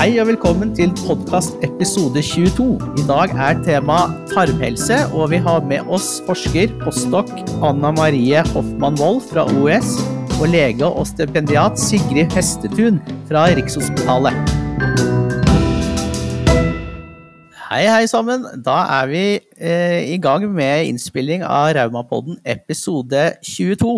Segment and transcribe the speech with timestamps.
[0.00, 2.78] Hei og velkommen til podkast episode 22.
[2.96, 3.98] I dag er tema
[4.30, 7.28] tarmhelse, og vi har med oss forsker, postdok
[7.60, 9.90] Anna Marie Hoffmann Wold fra OUS
[10.38, 12.96] og lege og stipendiat Sigrid Hestetun
[13.28, 14.54] fra Rikshospitalet.
[17.68, 18.48] Hei, hei sammen.
[18.64, 23.92] Da er vi eh, i gang med innspilling av Raumapodden episode 22.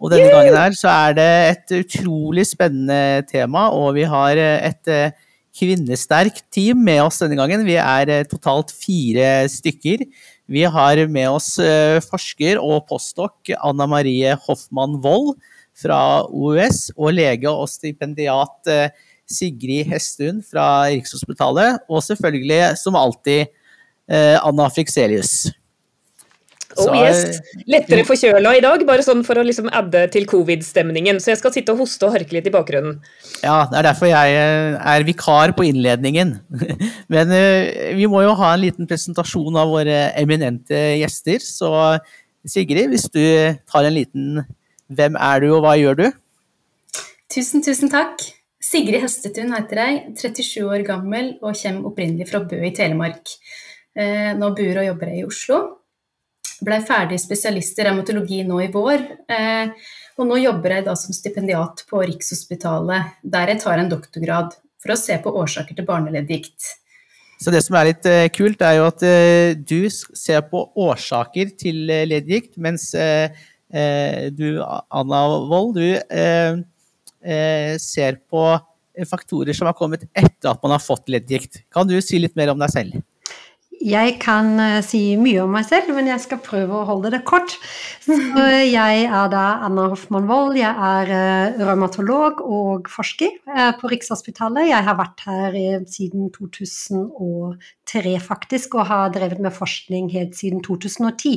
[0.00, 4.88] Og denne gangen her så er det et utrolig spennende tema, og vi har et
[4.88, 5.12] eh,
[5.54, 7.64] kvinnesterkt team med oss denne gangen.
[7.66, 10.04] Vi er eh, totalt fire stykker.
[10.50, 15.36] Vi har med oss eh, forsker og postdok Anna Marie Hoffmann Wold
[15.74, 23.48] fra OUS, og lege og stipendiat eh, Sigrid Hestun fra Rikshospitalet, og selvfølgelig, som alltid,
[24.04, 25.46] Anna Frikselius.
[26.82, 27.38] Oh yes.
[27.70, 31.20] Lettere forkjøla i dag, bare sånn for å liksom adde til covid-stemningen.
[31.22, 32.98] Så jeg skal sitte og hoste og harke litt i bakgrunnen.
[33.44, 36.36] Ja, det er derfor jeg eh, er vikar på innledningen.
[37.14, 41.42] Men uh, vi må jo ha en liten presentasjon av våre eminente gjester.
[41.44, 41.72] Så
[42.44, 43.24] Sigrid, hvis du
[43.70, 44.44] tar en liten
[44.94, 46.08] Hvem er du, og hva gjør du?
[47.32, 48.20] Tusen, tusen takk.
[48.64, 53.32] Sigrid Hestetun heter jeg, 37 år gammel og kommer opprinnelig fra Bø i Telemark.
[53.96, 55.58] Eh, nå bor og jobber jeg i Oslo
[56.64, 59.04] blei ferdig spesialist i revmatologi nå i vår.
[59.30, 64.54] Eh, og nå jobber jeg da som stipendiat på Rikshospitalet, der jeg tar en doktorgrad
[64.82, 66.70] for å se på årsaker til barneleddgikt.
[67.42, 71.50] Så det som er litt uh, kult, er jo at uh, du ser på årsaker
[71.60, 75.20] til leddgikt, mens du, Anna
[75.50, 76.62] Wold, du
[77.82, 78.42] ser på
[79.10, 81.64] faktorer som har kommet etter at man har fått leddgikt.
[81.74, 83.02] Kan du si litt mer om deg selv?
[83.84, 87.20] Jeg kan uh, si mye om meg selv, men jeg skal prøve å holde det
[87.28, 87.52] kort.
[88.04, 88.16] Så
[88.78, 90.56] jeg er da Anna Hoffmann Wold.
[90.56, 94.70] Jeg er uh, revmatolog og forsker uh, på Rikshospitalet.
[94.70, 95.58] Jeg har vært her
[95.90, 96.30] siden
[97.84, 101.34] 2003 faktisk, og har drevet med forskning helt siden 2010.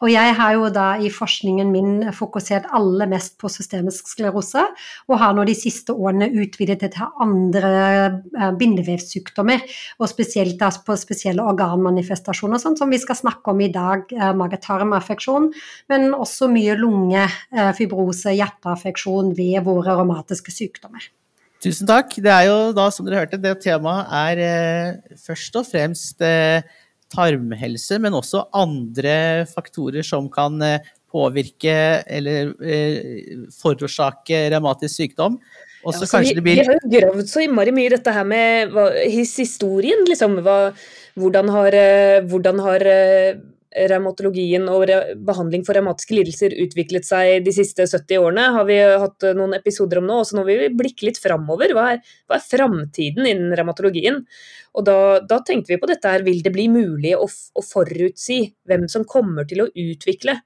[0.00, 4.62] Og jeg har jo da i forskningen min fokusert aller mest på systemisk sklerose,
[5.08, 8.22] og har nå de siste årene utvidet det til andre
[8.60, 9.64] bindevevsykdommer,
[9.98, 14.06] og spesielt da på spesielle organmanifestasjoner organmanifestasjoner, sånn som vi skal snakke om i dag,
[14.10, 15.50] magetarmaffeksjon, mage-tarm-affeksjon,
[15.90, 21.10] men også mye lunge, eh, fibrose, hjerteaffeksjon ved våre aromatiske sykdommer.
[21.60, 22.14] Tusen takk.
[22.24, 26.64] Det er jo da, som dere hørte, det temaet er eh, først og fremst eh,
[27.12, 31.74] tarmhelse, men også andre faktorer som kan eh, påvirke
[32.06, 35.36] eller eh, forårsake revmatisk sykdom.
[35.80, 36.60] Også ja, altså, vi, blir...
[36.60, 38.90] vi, har jo gravd så innmari mye i dette her med hva,
[39.40, 40.40] historien, liksom.
[40.44, 40.58] Hva,
[41.20, 44.90] hvordan har, eh, hvordan har eh, revmatologien og
[45.26, 49.54] behandling for revmatiske lidelser utviklet seg de siste 70 årene, har vi hatt eh, noen
[49.58, 50.20] episoder om nå.
[50.22, 51.74] Og så nå vil vi blikke litt framover.
[51.76, 54.24] Hva er, hva er framtiden innen revmatologien?
[54.74, 58.42] Og da, da, tenkte vi på dette her, vil det bli mulig å, å forutsi
[58.70, 60.40] hvem som kommer til å utvikle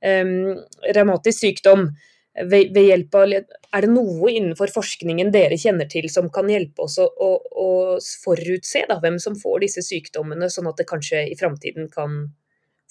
[0.00, 0.56] um,
[0.96, 1.90] revmatisk sykdom?
[2.32, 6.86] ved, ved, hjelp av Er det noe innenfor forskningen dere kjenner til som kan hjelpe
[6.86, 7.68] oss å, å, å
[8.24, 12.22] forutse da, hvem som får disse sykdommene, sånn at det kanskje i framtiden kan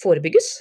[0.01, 0.51] forebygges?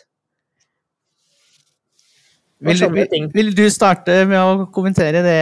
[2.60, 5.38] Vil, vil, vil, du starte med å kommentere det,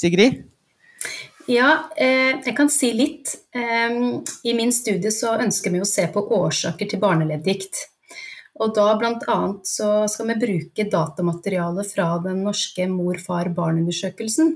[0.00, 0.38] Sigrid?
[1.50, 3.34] Ja, eh, jeg kan si litt.
[3.52, 4.00] Eh,
[4.48, 7.84] I min studie så ønsker vi å se på årsaker til barneleddgikt.
[8.60, 9.38] Og da bl.a.
[9.64, 14.52] så skal vi bruke datamateriale fra den norske mor-far-barn-undersøkelsen,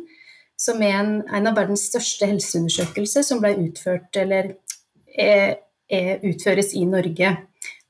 [0.61, 4.53] som er en, en, av verdens største helseundersøkelser som ble utført, eller
[5.09, 5.56] er,
[5.89, 7.33] er, utføres i Norge.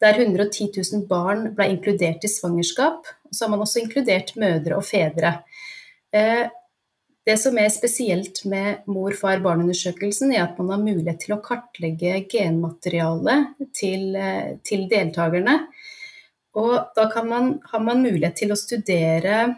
[0.05, 3.07] Der 110 000 barn ble inkludert i svangerskap.
[3.31, 5.39] Så har man også inkludert mødre og fedre.
[6.13, 6.45] Eh,
[7.25, 13.55] det som er spesielt med mor-far-barn-undersøkelsen, er at man har mulighet til å kartlegge genmaterialet
[13.73, 15.57] til, eh, til deltakerne.
[16.61, 19.57] Og da man, har man mulighet til å studere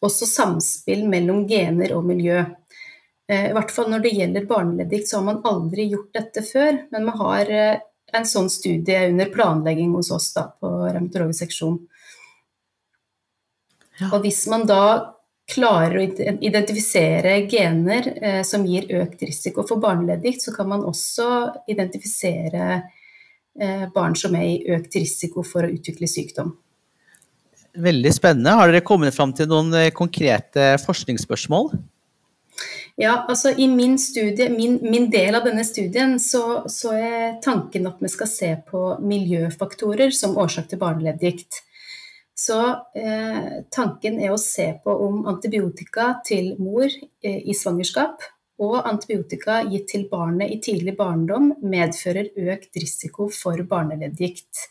[0.00, 2.38] også samspill mellom gener og miljø.
[3.28, 6.84] Eh, I hvert fall når det gjelder barneleddgikt, så har man aldri gjort dette før.
[6.92, 7.50] Men man har
[8.16, 11.80] en sånn studie under planlegging hos oss da, på revmatologisk seksjon.
[14.00, 14.12] Ja.
[14.14, 14.84] Og hvis man da
[15.50, 16.04] klarer å
[16.40, 21.26] identifisere gener eh, som gir økt risiko for barneleddgikt, så kan man også
[21.70, 22.82] identifisere
[23.58, 26.52] Eh, barn som er i økt risiko for å utvikle sykdom.
[27.76, 28.54] Veldig spennende.
[28.56, 31.72] Har dere kommet fram til noen eh, konkrete forskningsspørsmål?
[33.00, 37.88] Ja, altså I min, studie, min, min del av denne studien så, så, er tanken
[37.88, 41.62] at vi skal se på miljøfaktorer som årsak til barneleddgikt.
[42.36, 42.58] Så
[42.96, 48.26] eh, tanken er å se på om antibiotika til mor eh, i svangerskap
[48.60, 54.66] og antibiotika gitt til barnet i tidlig barndom medfører økt risiko for barneleddgikt.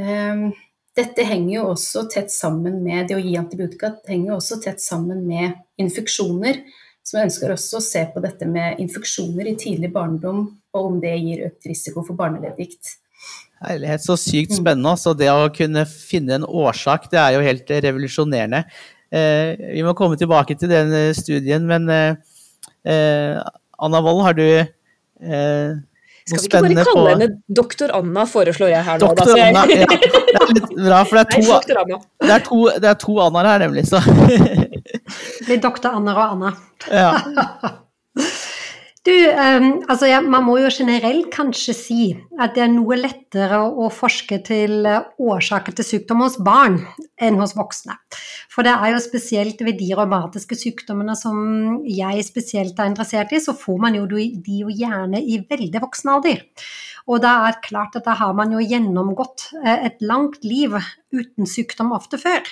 [0.00, 0.48] Eh,
[0.96, 5.26] dette henger jo også tett sammen med det å gi antibiotika henger også tett sammen
[5.28, 6.64] med infeksjoner.
[7.08, 10.42] Så jeg ønsker også å se på dette med infeksjoner i tidlig barndom,
[10.76, 12.98] og om det gir økt risiko for barneleddgikt.
[13.64, 14.92] Herlighet, så sykt spennende.
[15.00, 18.60] Så det å kunne finne en årsak, det er jo helt revolusjonerende.
[19.08, 22.36] Eh, vi må komme tilbake til den eh, studien, men eh,
[22.84, 23.40] eh,
[23.80, 25.78] Anna Wold, har du eh,
[26.28, 27.08] skal vi ikke bare kalle på...
[27.08, 29.08] henne doktor Anna, foreslår jeg her nå.
[29.08, 29.86] Doktor da, Anna, ja.
[30.38, 33.50] Det er litt bra, for det er to, det er to, det er to Annaer
[33.52, 33.86] her, nemlig.
[33.90, 34.02] Så.
[35.38, 36.50] Det blir doktor Anna og Anna.
[36.92, 37.12] Ja.
[39.08, 42.00] Du, um, altså ja, man må jo generelt kanskje si
[42.36, 46.76] at det er noe lettere å forske til eh, årsaker til sykdom hos barn
[47.16, 47.96] enn hos voksne.
[48.52, 51.38] For det er jo spesielt ved de revmatiske sykdommene som
[51.88, 56.12] jeg spesielt er interessert i, så får man jo de jo gjerne i veldig voksen
[56.18, 56.44] alder.
[57.08, 60.76] Og da er det klart at da har man jo gjennomgått eh, et langt liv
[61.08, 62.44] uten sykdom ofte før.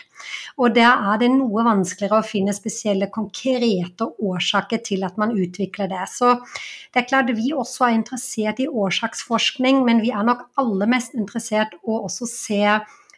[0.57, 5.91] Og da er det noe vanskeligere å finne spesielle konkrete årsaker til at man utvikler
[5.93, 6.05] det.
[6.09, 6.39] Så
[6.95, 11.19] det er klart vi også er interessert i årsaksforskning, men vi er nok aller mest
[11.19, 12.63] interessert å også se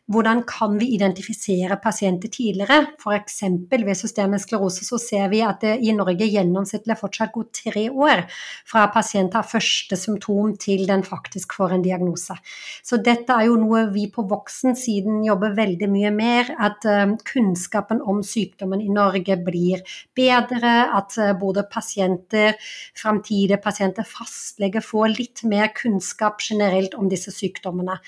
[0.09, 2.95] hvordan kan vi identifisere pasienter tidligere?
[2.97, 3.43] F.eks.
[3.69, 8.23] ved systemisk sklerose så ser vi at det i Norge gjennomsnittlig fortsatt går tre år
[8.69, 12.39] fra pasient har første symptom til den faktisk får en diagnose.
[12.81, 16.55] Så dette er jo noe vi på voksensiden jobber veldig mye mer.
[16.57, 19.85] At uh, kunnskapen om sykdommen i Norge blir
[20.17, 20.75] bedre.
[20.97, 22.57] At uh, både pasienter,
[22.97, 28.01] framtidige pasienter, fastleger får litt mer kunnskap generelt om disse sykdommene.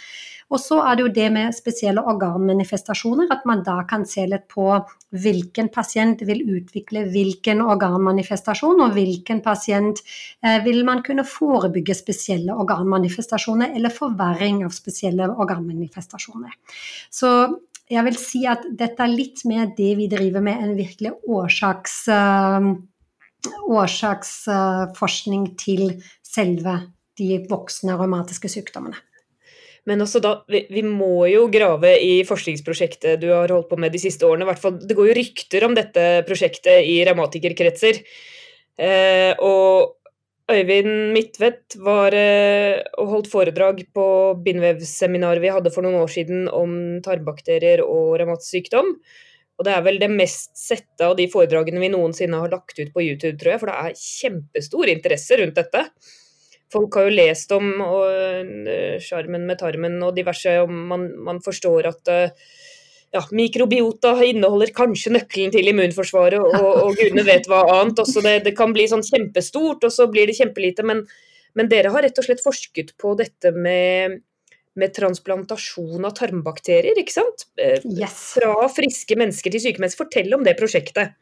[0.50, 1.54] Og så er det jo det med
[1.90, 4.66] spesielle organmanifestasjoner, at man da kan se litt på
[5.10, 10.00] hvilken pasient vil utvikle hvilken organmanifestasjon, og hvilken pasient
[10.44, 16.54] eh, vil man kunne forebygge spesielle organmanifestasjoner eller forverring av spesielle organmanifestasjoner.
[17.10, 17.58] Så
[17.90, 22.06] jeg vil si at dette er litt mer det vi driver med, enn virkelig årsaks,
[22.06, 22.70] uh,
[23.66, 26.78] årsaksforskning uh, til selve
[27.18, 29.09] de voksne revmatiske sykdommene.
[29.88, 33.94] Men også da, vi, vi, må jo grave i forskningsprosjektet du har holdt på med
[33.94, 34.48] de siste årene.
[34.48, 38.02] hvert fall, Det går jo rykter om dette prosjektet i revmatikerkretser.
[38.80, 39.96] Eh, og
[40.50, 44.06] Øyvind Midtvedt var eh, og holdt foredrag på
[44.44, 46.72] bindvevseminaret vi hadde for noen år siden om
[47.04, 48.96] tarmbakterier og revmatisk sykdom.
[49.60, 52.92] Og det er vel det mest sette av de foredragene vi noensinne har lagt ut
[52.94, 53.60] på YouTube, tror jeg.
[53.60, 55.84] For det er kjempestor interesse rundt dette.
[56.70, 61.88] Folk har jo lest om eh, sjarmen med tarmen og diverse, og man, man forstår
[61.90, 62.50] at eh,
[63.10, 68.02] ja, mikrobiota inneholder kanskje nøkkelen til immunforsvaret, og, og gudene vet hva annet.
[68.02, 70.86] Også det, det, kan bli sånn kjempestort, og så blir det kjempelite.
[70.86, 71.02] Men,
[71.58, 74.20] men dere har rett og slett forsket på dette med,
[74.78, 77.48] med transplantasjon av tarmbakterier, ikke sant?
[77.58, 78.20] Eh, yes.
[78.38, 80.04] Fra friske mennesker til syke mennesker.
[80.04, 81.18] Fortell om det prosjektet.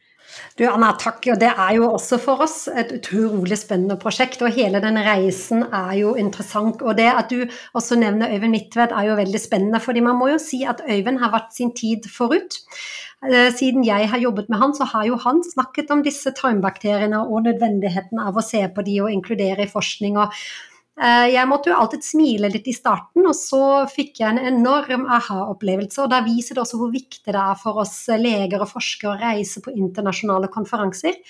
[0.58, 1.22] Du Anna, takk.
[1.32, 4.42] Og det er jo også for oss et utrolig spennende prosjekt.
[4.44, 6.82] Og hele den reisen er jo interessant.
[6.82, 7.44] Og det at du
[7.78, 9.80] også nevner Øyvind Midtvedt er jo veldig spennende.
[9.80, 12.60] fordi man må jo si at Øyvind har vært sin tid forut.
[13.26, 17.18] Eh, siden jeg har jobbet med han, så har jo han snakket om disse tarmbakteriene
[17.26, 20.18] og nødvendigheten av å se på de og inkludere i forskning.
[20.18, 20.35] og
[20.99, 26.00] jeg måtte jo alltid smile litt i starten, og så fikk jeg en enorm aha-opplevelse.
[26.02, 29.21] Og da viser det også hvor viktig det er for oss leger og forskere å
[29.21, 31.21] reise på internasjonale konferanser.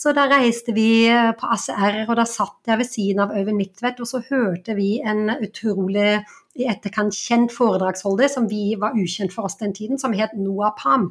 [0.00, 3.58] Så da reiste vi eh, på ACR, og da satt jeg ved siden av Øyvind
[3.58, 6.22] Midtvedt, og så hørte vi en utrolig
[6.56, 10.72] i etterkant kjent foredragsholder som vi var ukjent for oss den tiden, som het Noah
[10.78, 11.10] Pam.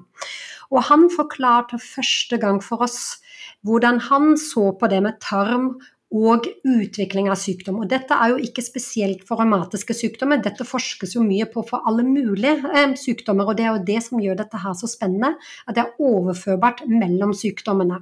[0.73, 3.19] Og han forklarte første gang for oss
[3.67, 5.73] hvordan han så på det med tarm
[6.09, 7.81] og utvikling av sykdom.
[7.83, 11.85] Og dette er jo ikke spesielt for revmatiske sykdommer, dette forskes jo mye på for
[11.89, 13.49] alle mulige eh, sykdommer.
[13.49, 15.35] Og det er jo det som gjør dette her så spennende,
[15.67, 18.01] at det er overførbart mellom sykdommene.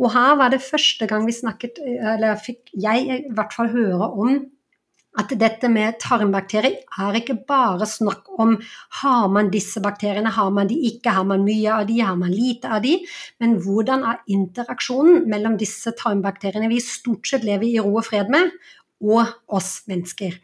[0.00, 4.08] Og her var det første gang vi snakket, eller fikk jeg i hvert fall høre
[4.08, 4.40] om
[5.20, 8.54] at dette med tarmbakterier er ikke bare snakk om
[9.02, 12.32] har man disse bakteriene, har man de ikke, har man mye av de, har man
[12.32, 12.94] lite av de,
[13.42, 18.32] men hvordan er interaksjonen mellom disse tarmbakteriene vi stort sett lever i ro og fred
[18.32, 18.54] med,
[19.02, 20.38] og oss mennesker.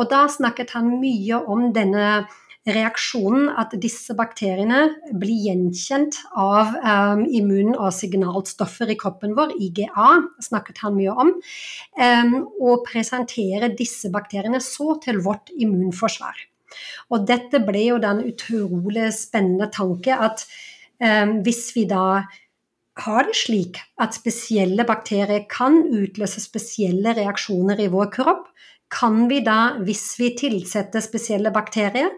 [0.00, 2.24] Og da snakket han mye om denne
[2.68, 4.82] reaksjonen at disse bakteriene
[5.16, 10.10] blir gjenkjent av um, immun- og signalstoffer i kroppen vår, IGA,
[10.44, 11.32] snakket han mye om,
[11.96, 16.36] um, og presenterer disse bakteriene så til vårt immunforsvar.
[17.10, 20.44] Og dette ble jo den utrolig spennende tanke at
[21.00, 22.22] um, hvis vi da
[23.00, 28.50] har det slik at spesielle bakterier kan utløse spesielle reaksjoner i vår kropp,
[28.90, 32.10] kan vi da, hvis vi tilsetter spesielle bakterier,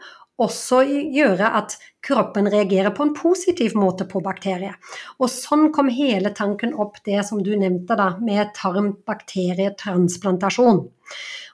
[0.45, 0.83] også
[1.15, 4.75] gjøre at kroppen reagerer på en positiv måte på bakterier.
[5.21, 10.89] Og sånn kom hele tanken opp det som du nevnte da, med tarmbakterietransplantasjon.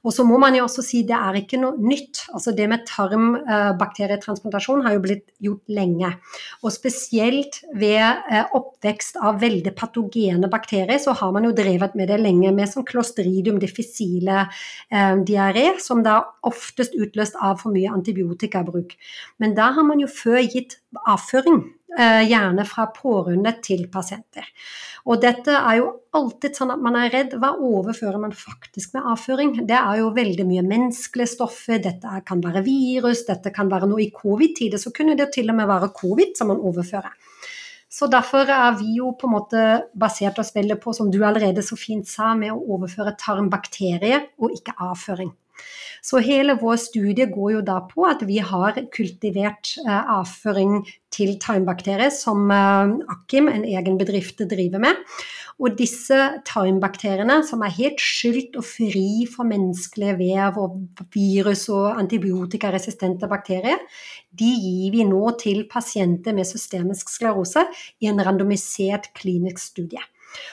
[0.07, 2.23] Og så må man jo også si det er ikke noe nytt.
[2.35, 6.13] Altså det med tarmbakterietransplantasjon har jo blitt gjort lenge.
[6.63, 12.13] Og spesielt ved eh, oppvekst av veldig patogene bakterier, så har man jo drevet med
[12.13, 17.91] det lenge med sånn clostridium difficile eh, diaré, som da oftest utløst av for mye
[17.93, 18.95] antibiotikabruk.
[19.43, 24.45] Men da har man jo før gitt avføring Eh, gjerne fra pårørende til pasienter.
[25.09, 25.87] Og dette er jo
[26.19, 27.37] alltid sånn at man er redd.
[27.41, 29.55] Hva overfører man faktisk med avføring?
[29.69, 34.05] Det er jo veldig mye menneskelige stoffer, dette kan være virus, dette kan være noe
[34.05, 37.15] i covid-tider, så kunne det til og med være covid som man overfører.
[37.89, 39.61] Så derfor er vi jo på en måte
[39.97, 44.53] basert oss veldig på, som du allerede så fint sa, med å overføre tarmbakterier og
[44.59, 45.33] ikke avføring.
[46.05, 50.81] Så hele vår studie går jo da på at vi har kultivert eh, avføring
[51.15, 55.03] til tarmbakterier, som eh, Akim, en egen bedrift, driver med.
[55.59, 60.77] Og disse tarmbakteriene, som er helt skyldt og fri for menneskelige vev og
[61.15, 63.83] virus og antibiotikaresistente bakterier,
[64.31, 67.67] de gir vi nå til pasienter med systemisk sklerose
[67.99, 70.05] i en randomisert klinisk studie.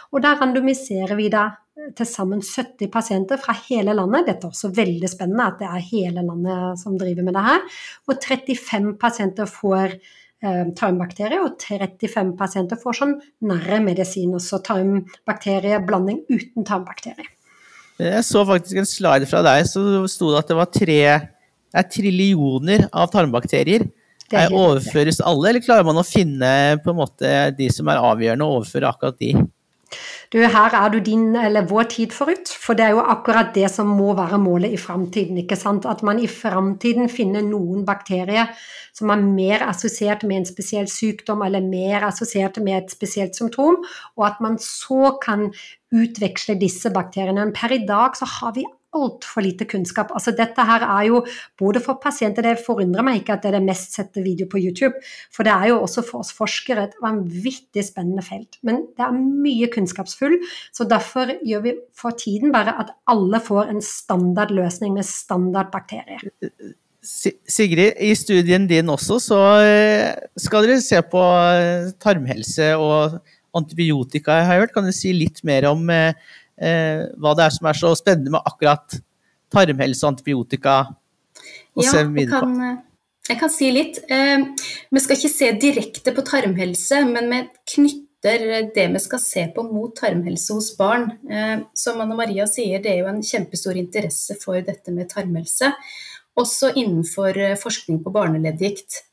[0.09, 4.29] Og da randomiserer vi da til sammen 70 pasienter fra hele landet.
[4.29, 7.65] Dette er også veldig spennende at det er hele landet som driver med det her.
[8.07, 13.15] Og 35 pasienter får eh, tarmbakterier, og 35 pasienter får sånn
[13.49, 17.27] narremedisin, også tarmbakterieblanding uten tarmbakterier.
[17.99, 20.99] Jeg så faktisk en slide fra deg, så sto det at det var tre
[21.75, 23.83] det er trillioner av tarmbakterier.
[24.31, 28.47] Er overføres alle, eller klarer man å finne på en måte de som er avgjørende,
[28.47, 29.33] og overføre akkurat de?
[30.35, 32.49] Du, her er du din eller vår tid forut.
[32.59, 35.37] For det er jo akkurat det som må være målet i framtiden.
[35.39, 35.85] ikke sant?
[35.87, 38.51] At man i framtiden finner noen bakterier
[38.95, 43.79] som er mer assosiert med en spesiell sykdom eller mer assosiert med et spesielt symptom,
[44.15, 45.47] og at man så kan
[45.95, 47.47] utveksle disse bakteriene.
[47.55, 50.13] Per i dag så har vi altfor lite kunnskap.
[50.15, 51.21] Altså Dette her er jo
[51.59, 54.61] både for pasienter Det forundrer meg ikke at det er det mest sette video på
[54.61, 54.95] YouTube,
[55.33, 58.59] for det er jo også for oss forskere et vanvittig spennende felt.
[58.65, 60.39] Men det er mye kunnskapsfull,
[60.75, 66.25] så derfor gjør vi for tiden bare at alle får en standardløsning med standardbakterier.
[67.05, 73.19] Sigrid, i studien din også så eh, skal dere se på eh, tarmhelse og
[73.55, 74.73] antibiotika, jeg har hørt.
[74.75, 76.17] Kan du si litt mer om eh,
[76.55, 78.95] hva det er som er så spennende med akkurat
[79.51, 80.75] tarmhelse og antibiotika.
[81.75, 82.77] Og ja, jeg kan, eh,
[83.29, 83.99] jeg kan, si litt.
[84.09, 84.47] Eh,
[84.91, 87.41] vi skal ikke se direkte på tarmhelse, men vi
[87.75, 91.11] knytter det vi skal se på mot tarmhelse hos barn.
[91.29, 95.73] Eh, som Anne Maria sier, det er jo en kjempestor interesse for dette med tarmhelse.
[96.35, 99.03] Også innenfor eh, forskning på barneleddgikt.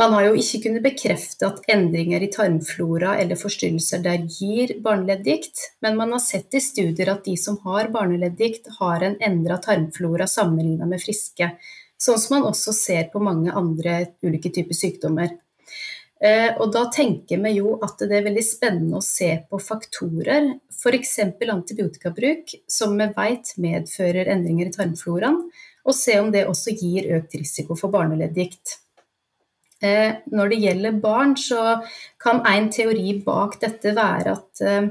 [0.00, 5.66] Man har jo ikke kunnet bekrefte at endringer i tarmflora eller forstyrrelser der gir barneleddgikt,
[5.84, 10.24] men man har sett i studier at de som har barneleddgikt, har en endra tarmflora
[10.30, 11.50] sammenlignet med friske.
[12.00, 15.34] Sånn som man også ser på mange andre ulike typer sykdommer.
[16.22, 20.54] Eh, og da tenker vi jo at det er veldig spennende å se på faktorer,
[20.72, 21.18] f.eks.
[21.52, 25.42] antibiotikabruk, som vi vet medfører endringer i tarmfloraen,
[25.84, 28.78] og se om det også gir økt risiko for barneleddgikt.
[29.82, 31.82] Eh, når det gjelder barn, så
[32.22, 34.86] kan en teori bak dette være at eh,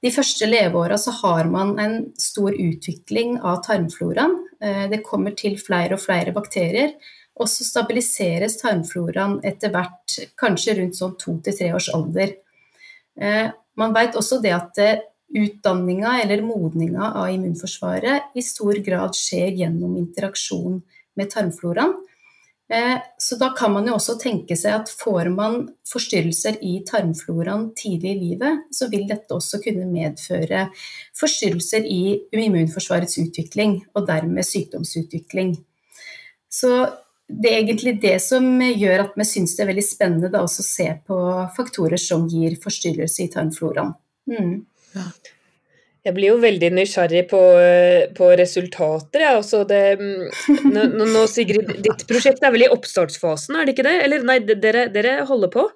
[0.00, 4.36] de første leveåra så har man en stor utvikling av tarmfloraen.
[4.60, 6.92] Eh, det kommer til flere og flere bakterier.
[7.40, 12.34] Og så stabiliseres tarmfloraen etter hvert, kanskje rundt sånn to til tre års alder.
[13.80, 14.80] Man vet også det at
[15.32, 20.82] utdanninga eller modninga av immunforsvaret i stor grad skjer gjennom interaksjon
[21.16, 21.96] med tarmfloraen.
[22.70, 27.72] Eh, så da kan man jo også tenke seg at får man forstyrrelser i tarmfloraen
[27.74, 30.68] tidlig i livet, så vil dette også kunne medføre
[31.18, 35.56] forstyrrelser i immunforsvarets utvikling, og dermed sykdomsutvikling.
[36.50, 36.70] Så
[37.26, 40.50] det er egentlig det som gjør at vi syns det er veldig spennende da, å
[40.50, 41.18] se på
[41.56, 43.92] faktorer som gir forstyrrelse i tarmfloraen.
[44.30, 44.56] Mm.
[44.94, 45.10] Ja.
[46.06, 47.40] Jeg blir jo veldig nysgjerrig på,
[48.16, 49.24] på resultater.
[49.26, 49.34] Ja.
[49.36, 53.86] Altså det, mm, nå, nå, Sigrid, ditt prosjekt er vel i oppstartsfasen, er det ikke
[53.88, 53.98] det?
[54.06, 55.66] Eller nei, dere, dere holder på?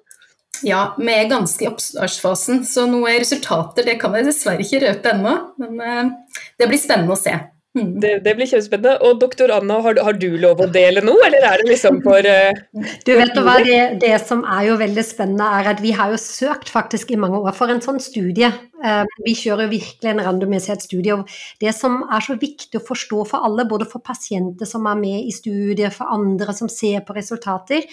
[0.65, 5.11] Ja, vi er ganske i oppstartsfasen, så noe resultater det kan jeg dessverre ikke røpe
[5.11, 5.35] ennå.
[5.61, 7.35] Men uh, det blir spennende å se.
[7.75, 7.99] Mm.
[7.99, 8.93] Det, det, blir kjempespennende.
[9.03, 12.23] Og doktor Anna, har, har, du lov å dele noe, eller er det liksom for
[12.23, 12.55] uh,
[13.03, 16.19] Du vet hva, det, det, som er jo veldig spennende, er at vi har jo
[16.21, 18.49] søkt faktisk i mange år for en sånn studie.
[18.79, 21.17] Uh, vi kjører virkelig en randomisert studie.
[21.17, 21.27] og
[21.61, 25.27] Det som er så viktig å forstå for alle, både for pasienter som er med
[25.27, 27.83] i studiet, for andre som ser på resultater,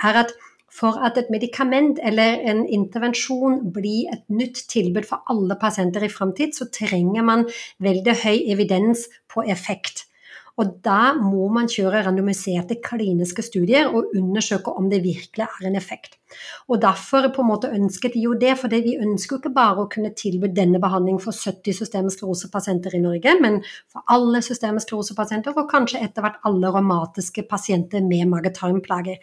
[0.00, 0.34] er at
[0.80, 6.12] for at et medikament eller en intervensjon blir et nytt tilbud for alle pasienter i
[6.12, 7.48] framtid, så trenger man
[7.84, 10.06] veldig høy evidens på effekt.
[10.60, 15.78] Og da må man kjøre randomiserte kliniske studier og undersøke om det virkelig er en
[15.78, 16.18] effekt.
[16.68, 19.84] Og Derfor på en måte ønsket de jo det, for vi ønsker jo ikke bare
[19.84, 23.60] å kunne tilby denne behandlingen for 70 systemisk rosepasienter i Norge, men
[23.90, 29.18] for alle systemisk rosepasienter og kanskje etter hvert alle revmatiske pasienter med mage-tarm-plager.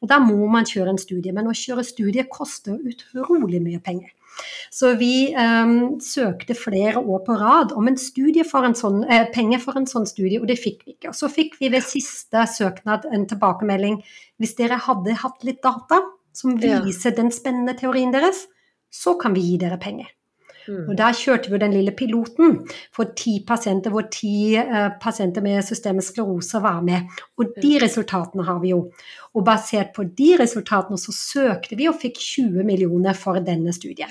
[0.00, 4.14] Og Da må man kjøre en studie, men å kjøre studie koster utrolig mye penger.
[4.72, 7.98] Så vi um, søkte flere år på rad om en
[8.48, 11.10] for en sånn, eh, penger for en sånn studie, og det fikk vi ikke.
[11.10, 14.00] Og så fikk vi ved siste søknad en tilbakemelding.
[14.38, 16.00] Hvis dere hadde hatt litt data
[16.32, 17.16] som viser ja.
[17.18, 18.46] den spennende teorien deres,
[18.90, 20.08] så kan vi gi dere penger.
[20.68, 20.88] Mm.
[20.88, 22.58] Og Da kjørte vi den lille piloten
[22.94, 27.08] for ti pasienter, hvor ti uh, pasienter med systemisk sklerose var med.
[27.38, 28.84] Og de resultatene har vi jo.
[29.34, 34.10] Og basert på de resultatene så søkte vi og fikk 20 millioner for denne studien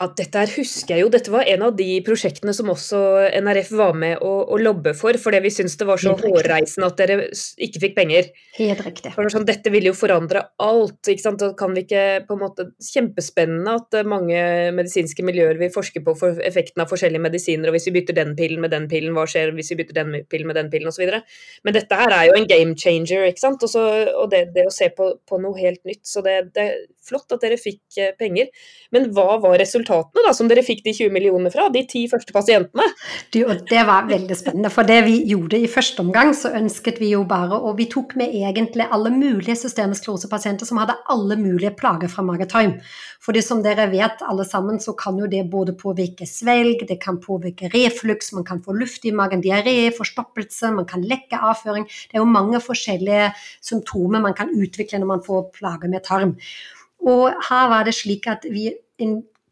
[0.00, 3.00] at dette her husker jeg jo, dette var en av de prosjektene som også
[3.42, 7.00] NRF var med å, å lobbe for, fordi vi syntes det var så hårreisende at
[7.00, 7.18] dere
[7.62, 8.30] ikke fikk penger.
[8.56, 9.12] Helt riktig.
[9.14, 11.00] For sånn, dette ville jo forandre alt.
[11.08, 11.44] ikke sant?
[11.44, 14.38] Og kan vi ikke på en måte Kjempespennende at eh, mange
[14.76, 18.34] medisinske miljøer vil forske på for effekten av forskjellige medisiner, og hvis vi bytter den
[18.38, 21.20] pillen med den pillen, hva skjer hvis vi bytter den pillen med den pillen, osv.
[21.64, 23.64] Men dette her er jo en game changer, ikke sant.
[23.64, 23.82] Også,
[24.18, 26.02] og det, det, å se på, på, noe helt nytt.
[26.08, 28.50] Så det, det er flott at dere fikk eh, penger.
[28.94, 29.91] Men hva var resultatet?
[29.92, 32.86] Resultatene da, som dere fikk de 20 millionene fra, de ti første pasientene?
[33.32, 37.12] Du, det var veldig spennende, for det vi gjorde i første omgang, så ønsket vi
[37.12, 41.72] jo bare Og vi tok med egentlig alle mulige systemisk sklerosepasienter som hadde alle mulige
[41.76, 42.78] plager fra magetarm.
[43.22, 47.20] Fordi som dere vet alle sammen, så kan jo det både påvirke svelg, det kan
[47.22, 51.86] påvirke refluks, man kan få luft i magen, diaré, forstoppelse, man kan lekke avføring.
[51.86, 53.30] Det er jo mange forskjellige
[53.62, 56.36] symptomer man kan utvikle når man får plager med tarm.
[57.02, 58.70] Og her var det slik at vi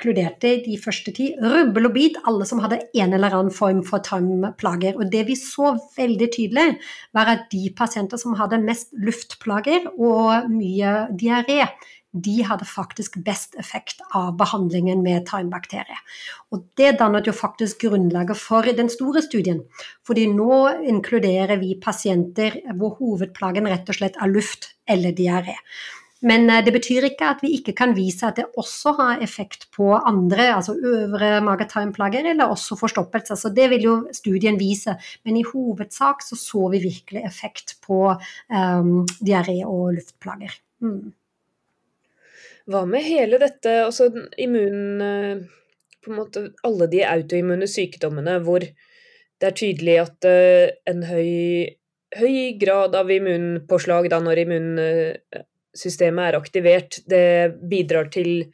[0.00, 4.00] inkluderte de første ti rubbel og bit alle som hadde en eller annen form for
[4.00, 4.96] tarmplager.
[4.96, 6.80] Og det vi så veldig tydelig,
[7.12, 11.66] var at de pasienter som hadde mest luftplager og mye diaré,
[12.10, 16.00] de hadde faktisk best effekt av behandlingen med tarmbakterier.
[16.50, 19.62] Og det dannet jo faktisk grunnlaget for den store studien.
[20.02, 25.54] Fordi nå inkluderer vi pasienter hvor hovedplagen rett og slett er luft eller diaré.
[26.26, 29.68] Men eh, det betyr ikke at vi ikke kan vise at det også har effekt
[29.76, 33.36] på andre, altså øvre magetarmplager eller også forstoppelse.
[33.40, 34.96] Så det vil jo studien vise.
[35.24, 40.52] Men i hovedsak så så vi virkelig effekt på um, diaré og luftplager.
[40.84, 41.12] Mm.
[42.70, 45.40] Hva med hele dette, altså immun eh,
[46.00, 51.66] På en måte alle de autoimmune sykdommene hvor det er tydelig at uh, en høy,
[52.16, 54.80] høy grad av immunpåslag da når immun
[55.76, 57.00] systemet er aktivert.
[57.08, 58.50] Det bidrar til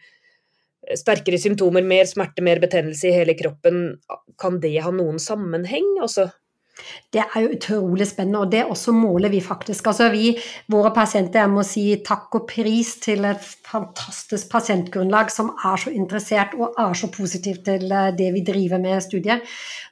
[0.95, 3.97] sterkere symptomer, mer smerte, mer betennelse i hele kroppen.
[4.41, 5.97] Kan det ha noen sammenheng?
[6.03, 6.29] Altså,
[7.15, 9.87] det er jo utrolig spennende, og det også måler vi faktisk.
[9.89, 10.35] Altså vi,
[10.73, 15.93] våre pasienter, jeg må si takk og pris til et fantastisk pasientgrunnlag som er så
[15.95, 19.41] interessert og er så positivt til eh, det vi driver med studier.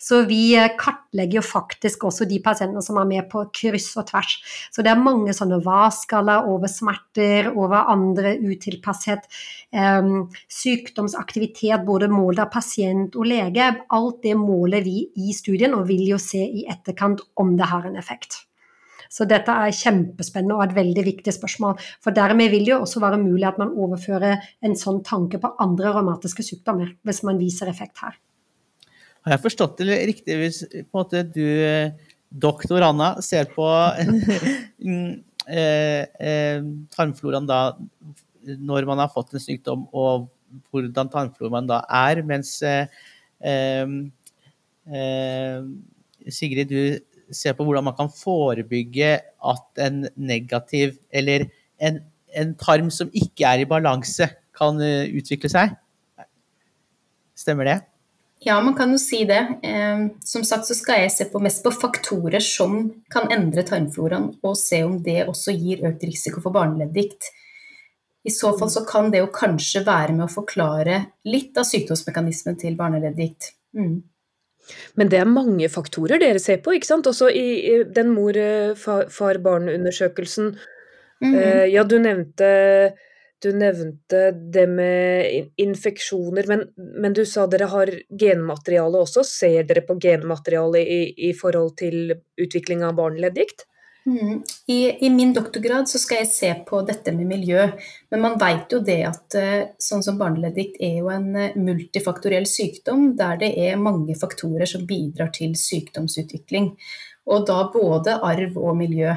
[0.01, 4.09] Så vi eh, kartlegger jo faktisk også de pasientene som er med på kryss og
[4.11, 4.37] tvers.
[4.75, 9.25] Så det er mange sånne VAS-skalaer over smerter, over andre utilpasshet,
[9.73, 13.71] um, sykdomsaktivitet, både målet av pasient og lege.
[13.95, 16.74] Alt det måler vi i studien og vil jo se i etterkant
[17.37, 18.45] om det har en effekt.
[19.15, 21.77] Så dette er kjempespennende og et veldig viktig spørsmål.
[22.03, 25.53] For dermed vil det jo også være mulig at man overfører en sånn tanke på
[25.63, 28.17] andre revmatiske sykdommer, hvis man viser effekt her.
[29.25, 31.47] Har jeg forstått det riktig hvis på en måte du,
[32.29, 33.69] doktor Anna, ser på
[34.89, 35.13] mm,
[35.47, 37.61] eh, eh, tarmfloraen da
[38.45, 40.27] når man har fått en sykdom, og
[40.69, 42.87] hvordan tarmfloraen da er, mens eh,
[43.41, 43.89] eh
[46.33, 51.49] Sigrid, du ser på hvordan man kan forebygge at en negativ, eller
[51.83, 52.03] en,
[52.35, 55.75] en tarm som ikke er i balanse, kan eh, utvikle seg.
[57.35, 57.79] Stemmer det?
[58.45, 59.41] Ja, man kan jo si det.
[59.65, 62.77] Eh, som sagt så skal jeg se på mest på faktorer som
[63.13, 67.33] kan endre tarmfloraen, og se om det også gir økt risiko for barneleddgikt.
[68.25, 72.57] I så fall så kan det jo kanskje være med å forklare litt av sykdomsmekanismen
[72.61, 73.51] til barneleddgikt.
[73.77, 73.99] Mm.
[74.99, 77.09] Men det er mange faktorer dere ser på, ikke sant?
[77.11, 77.47] Også i
[77.95, 80.47] den mor-far-barn-undersøkelsen.
[81.25, 81.67] Mm -hmm.
[81.73, 82.93] Ja, du nevnte,
[83.43, 89.25] du nevnte det med infeksjoner, men, men, du sa dere har genmateriale også.
[89.25, 93.67] Ser dere på genmateriale i, i forhold til utvikling av barneleddgikt?
[94.07, 94.43] Mm.
[94.67, 97.63] I, I, min doktorgrad så skal jeg se på dette med miljø,
[98.13, 102.45] men man vet jo det at eh, sånn som barneleddikt er jo en eh, multifaktoriell
[102.49, 106.75] sykdom der det er mange faktorer som bidrar til sykdomsutvikling.
[107.33, 109.15] Og da både arv og miljø.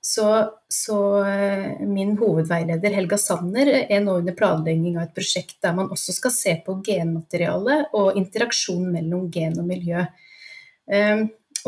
[0.00, 0.24] Så,
[0.72, 0.96] så
[1.28, 6.16] eh, min hovedveileder Helga Sanner er nå under planlegging av et prosjekt der man også
[6.16, 10.08] skal se på genmateriale og interaksjon mellom gen og miljø.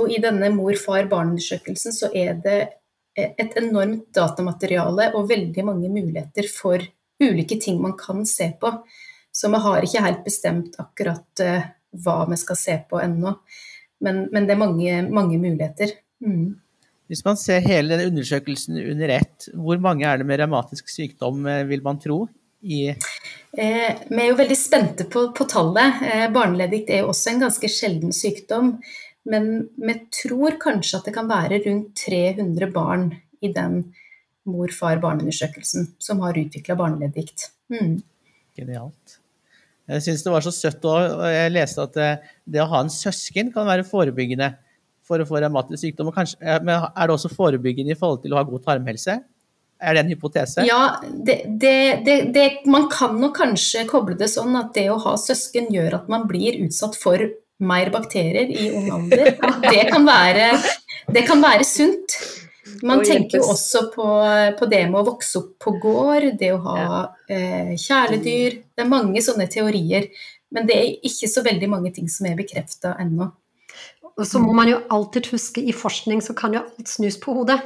[0.01, 2.59] Og i denne mor-far-barn-undersøkelsen så er det
[3.15, 6.83] et enormt datamateriale og veldig mange muligheter for
[7.23, 8.73] ulike ting man kan se på.
[9.35, 11.71] Så vi har ikke helt bestemt akkurat uh,
[12.03, 13.37] hva vi skal se på ennå.
[14.05, 15.95] Men, men det er mange, mange muligheter.
[16.25, 16.57] Mm.
[17.11, 21.45] Hvis man ser hele denne undersøkelsen under ett, hvor mange er det med revmatisk sykdom,
[21.47, 22.25] eh, vil man tro?
[22.65, 22.97] Eh,
[24.09, 26.01] vi er jo veldig spente på, på tallet.
[26.09, 28.79] Eh, barneleddgikt er jo også en ganske sjelden sykdom.
[29.29, 33.09] Men vi tror kanskje at det kan være rundt 300 barn
[33.45, 33.81] i den
[34.49, 37.49] mor-far-barneundersøkelsen som har utvikla barneleddgikt.
[37.73, 38.03] Mm.
[38.59, 39.19] Genialt.
[39.89, 41.21] Jeg syns det var så søtt òg.
[41.33, 42.11] Jeg leste at det,
[42.49, 44.55] det, å ha en søsken kan være forebyggende
[45.05, 46.13] for å få revmatisk sykdom.
[46.15, 49.19] Kanskje, men er det også forebyggende i forhold til å ha god tarmhelse?
[49.85, 50.65] Er det en hypotese?
[50.65, 55.17] Ja, det, det, det, man kan nok kanskje koble det sånn at det å ha
[55.21, 57.21] søsken gjør at man blir utsatt for
[57.63, 59.35] mer bakterier i ung alder.
[59.69, 60.49] Det kan være,
[61.13, 62.17] det kan være sunt.
[62.85, 64.07] Man tenker jo også på,
[64.59, 66.79] på, det med å vokse opp på gård, det å ha
[67.29, 68.59] eh, kjæledyr.
[68.75, 70.09] Det er mange sånne teorier.
[70.55, 73.29] Men det er ikke så veldig mange ting som er bekrefta ennå.
[74.15, 77.35] Og så må man jo alltid huske, i forskning så kan jo alt snus på
[77.35, 77.59] hodet.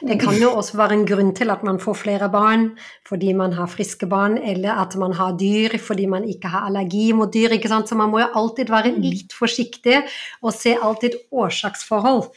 [0.00, 2.70] Det kan jo også være en grunn til at man får flere barn
[3.08, 7.10] fordi man har friske barn, eller at man har dyr fordi man ikke har allergi
[7.12, 7.56] mot dyr.
[7.86, 9.02] Så man må jo alltid være mm.
[9.02, 10.02] litt forsiktig
[10.42, 12.30] og se alltid årsaksforhold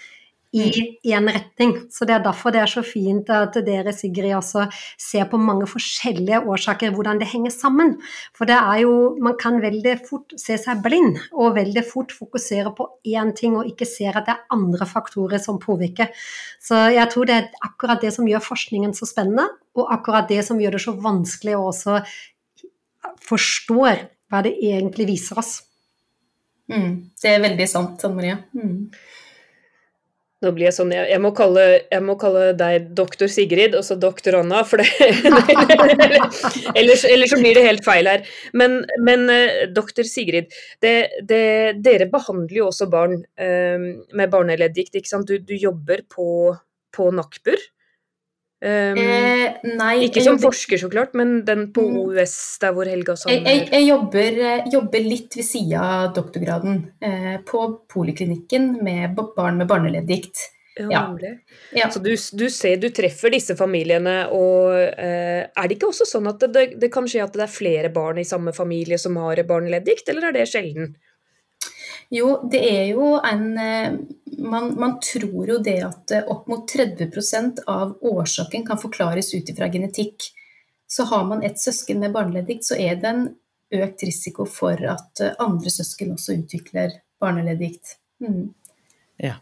[0.54, 1.74] i én retning.
[1.89, 4.68] Så det er derfor det er så fint at dere, Sigrid, også
[5.02, 7.96] ser på mange forskjellige årsaker, hvordan det henger sammen.
[8.38, 12.74] For det er jo Man kan veldig fort se seg blind, og veldig fort fokusere
[12.76, 16.12] på én ting, og ikke ser at det er andre faktorer som påvirker.
[16.62, 20.44] Så jeg tror det er akkurat det som gjør forskningen så spennende, og akkurat det
[20.46, 22.02] som gjør det så vanskelig å også
[23.24, 23.80] forstå
[24.30, 25.62] hva det egentlig viser oss.
[26.72, 28.38] Mm, det er veldig sant, Anne Maria.
[28.56, 28.88] Mm.
[30.44, 33.86] Nå blir jeg sånn, jeg, jeg, må kalle, jeg, må kalle, deg doktor Sigrid, og
[33.88, 34.90] så doktor Anna, for det
[36.80, 38.26] ellers, så blir det helt feil her.
[38.60, 40.52] Men, men uh, doktor Sigrid,
[40.84, 40.96] det,
[41.30, 41.44] det,
[41.86, 43.80] dere behandler jo også barn eh,
[44.14, 45.32] med barneleddgikt, ikke sant?
[45.32, 46.28] Du, du jobber på,
[46.96, 47.70] på NAKBUR.
[48.63, 51.97] Um, eh, nei, ikke som jobber, forsker, så klart, men den på mm.
[51.99, 56.13] OUS der hvor Helga sa jeg, jeg, jeg jobber, eh, jobber, litt ved sida av
[56.15, 56.78] doktorgraden.
[57.04, 60.45] Eh, på poliklinikken med barn med barneleddgikt.
[60.80, 61.04] Ja,
[61.76, 61.89] ja.
[61.91, 66.32] Så du, du, ser, du treffer disse familiene, og eh, er det ikke også sånn
[66.32, 69.43] at det, det, kan skje at det er flere barn i samme familie som har
[69.49, 70.95] barneleddgikt, eller er det sjelden?
[72.13, 73.93] Jo, det er jo en eh,
[74.38, 79.49] man, man, tror jo det at eh, opp mot 30% av årsaken kan forklares ut
[79.49, 80.28] ifra genetikk.
[80.88, 83.23] Så har man et søsken med barneleddikt, så er det en
[83.73, 87.95] økt risiko for at eh, andre søsken også utvikler barneleddikt.
[88.21, 88.52] Mm.
[89.23, 89.39] Ja,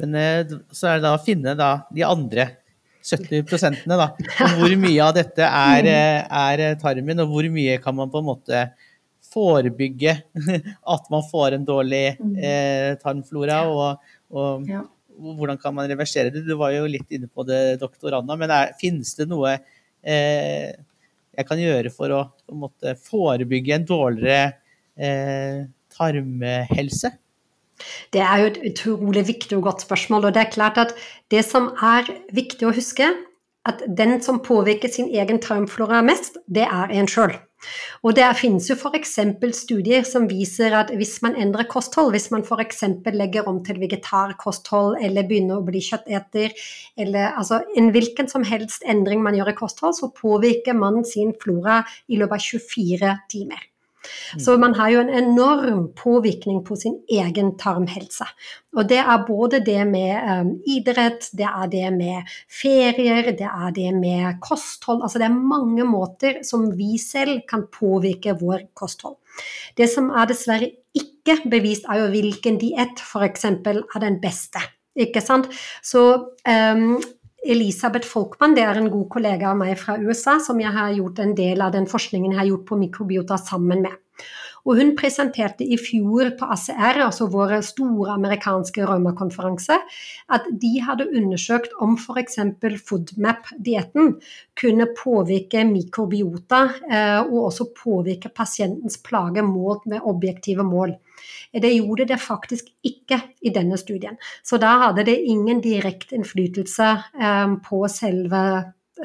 [0.00, 0.16] men
[0.76, 2.50] så er det da å finne da de andre
[3.00, 4.10] 70 da.
[4.12, 5.88] Og hvor mye av dette er,
[6.28, 8.64] er tarmen, og hvor mye kan man på en måte
[9.30, 10.16] forebygge
[10.94, 12.36] at man får en dårlig mm.
[12.36, 14.82] eh, tarmflora, og, og ja.
[15.16, 16.44] hvordan kan man reversere det?
[16.48, 20.70] Du var jo litt inne på det, doktor Anna, men er, finnes det noe eh,
[21.30, 22.20] jeg kan gjøre for å
[22.58, 24.52] måte, forebygge en dårligere
[24.98, 27.14] eh, tarmhelse?
[28.12, 30.28] Det er jo et utrolig viktig og godt spørsmål.
[30.28, 30.94] og Det er klart at
[31.32, 33.08] det som er viktig å huske,
[33.68, 37.36] at den som påvirker sin egen tarmflora mest, det er en sjøl.
[38.06, 39.16] Og det finnes jo f.eks.
[39.58, 42.84] studier som viser at hvis man endrer kosthold, hvis man f.eks.
[43.12, 46.54] legger om til vegetarkosthold eller begynner å bli kjøtteter,
[46.96, 51.34] eller altså en hvilken som helst endring man gjør i kosthold, så påvirker man sin
[51.40, 53.69] flora i løpet av 24 timer.
[54.34, 54.40] Mm.
[54.40, 58.26] Så man har jo en enorm påvirkning på sin egen tarmhelse.
[58.76, 63.74] Og det er både det med um, idrett, det er det med ferier, det er
[63.76, 65.02] det med kosthold.
[65.02, 69.18] Altså det er mange måter som vi selv kan påvirke vår kosthold.
[69.76, 73.44] Det som er dessverre ikke bevist, er jo hvilken diett f.eks.
[73.46, 74.62] er den beste.
[74.98, 75.50] Ikke sant?
[75.86, 76.02] Så
[76.46, 77.00] um,
[77.40, 81.22] Elisabeth Folkmann, det er en god kollega av meg fra USA, som jeg har gjort
[81.22, 83.96] en del av den forskningen jeg har gjort på mikrobiota sammen med.
[84.68, 89.78] Og hun presenterte i fjor på ACR, altså vår store amerikanske rømmekonferanse,
[90.36, 92.36] at de hadde undersøkt om f.eks.
[92.90, 94.18] FoodMap-dietten
[94.60, 100.98] kunne påvirke mikrobiota, eh, og også påvirke pasientens plage målt med objektive mål.
[101.52, 104.18] Det gjorde det faktisk ikke i denne studien.
[104.44, 108.44] Så da hadde det ingen direkte innflytelse eh, på selve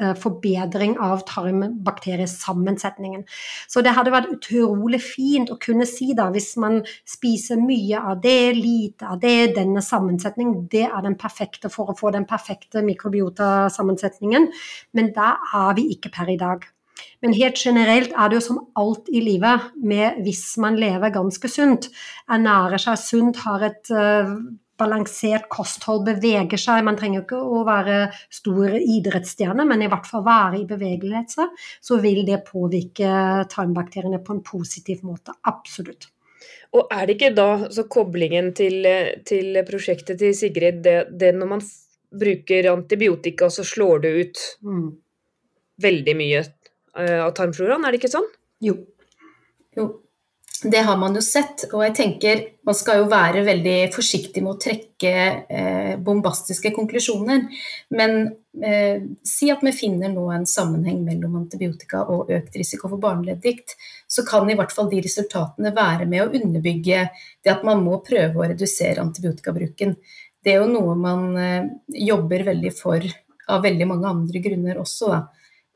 [0.00, 3.22] Eh, forbedring av tarmbakteriesammensetningen.
[3.66, 8.20] Så det hadde vært utrolig fint å kunne si da, hvis man spiser mye av
[8.20, 12.84] det, lite av det, denne sammensetningen, det er den perfekte for å få den perfekte
[12.84, 14.50] mikrobiotasammensetningen.
[14.92, 16.68] Men da er vi ikke per i dag.
[17.24, 21.50] Men helt generelt er det jo som alt i livet, med hvis man lever ganske
[21.50, 21.90] sunt,
[22.28, 24.34] ernærer seg sunt, har et uh,
[24.76, 26.84] balansert kosthold, beveger seg.
[26.86, 31.48] Man trenger ikke å være stor idrettsstjerne, men i hvert fall være i bevegelse.
[31.80, 35.34] Så vil det påvirke tarmbakteriene på en positiv måte.
[35.48, 36.10] Absolutt.
[36.76, 38.84] Og er det ikke da så koblingen til,
[39.26, 41.64] til prosjektet til Sigrid, det, det, når man
[42.16, 44.86] bruker antibiotika, så slår det ut mm.
[45.82, 46.52] veldig mye eh,
[46.96, 48.28] av tarmfloraen, er det ikke sånn?
[48.64, 48.78] Jo.
[49.76, 49.90] Jo,
[50.62, 54.54] det har man jo sett, og jeg tenker man skal jo være veldig forsiktig med
[54.54, 57.44] å trekke eh, bombastiske konklusjoner.
[57.92, 58.16] Men
[58.64, 63.76] eh, si at vi finner nå en sammenheng mellom antibiotika og økt risiko for barneleddgikt,
[64.08, 67.04] så kan i hvert fall de resultatene være med å underbygge
[67.44, 69.94] det at man må prøve å redusere antibiotikabruken.
[70.40, 71.70] Det er jo noe man eh,
[72.08, 73.04] jobber veldig for
[73.52, 75.24] av veldig mange andre grunner også, da.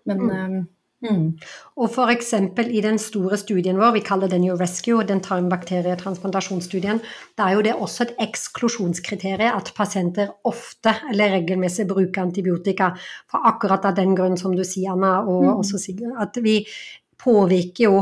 [0.09, 0.65] Men
[1.07, 1.25] mm.
[1.81, 2.33] Og f.eks.
[2.61, 7.03] i den store studien vår, vi kaller den jo Rescue, den tarmbakterietransplantasjonsstudien,
[7.39, 12.93] da er jo det også et eksklusjonskriterium at pasienter ofte eller regelmessig bruker antibiotika.
[13.31, 15.53] For akkurat av den grunn som du sier, Anna, og mm.
[15.59, 16.61] også Sigurd, at vi
[17.21, 18.01] påvirker jo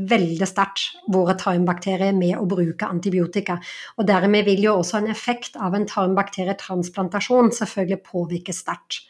[0.00, 3.58] veldig sterkt våre tarmbakterier med å bruke antibiotika.
[3.98, 9.02] Og dermed vil jo også en effekt av en tarmbakterietransplantasjon selvfølgelig påvirke sterkt.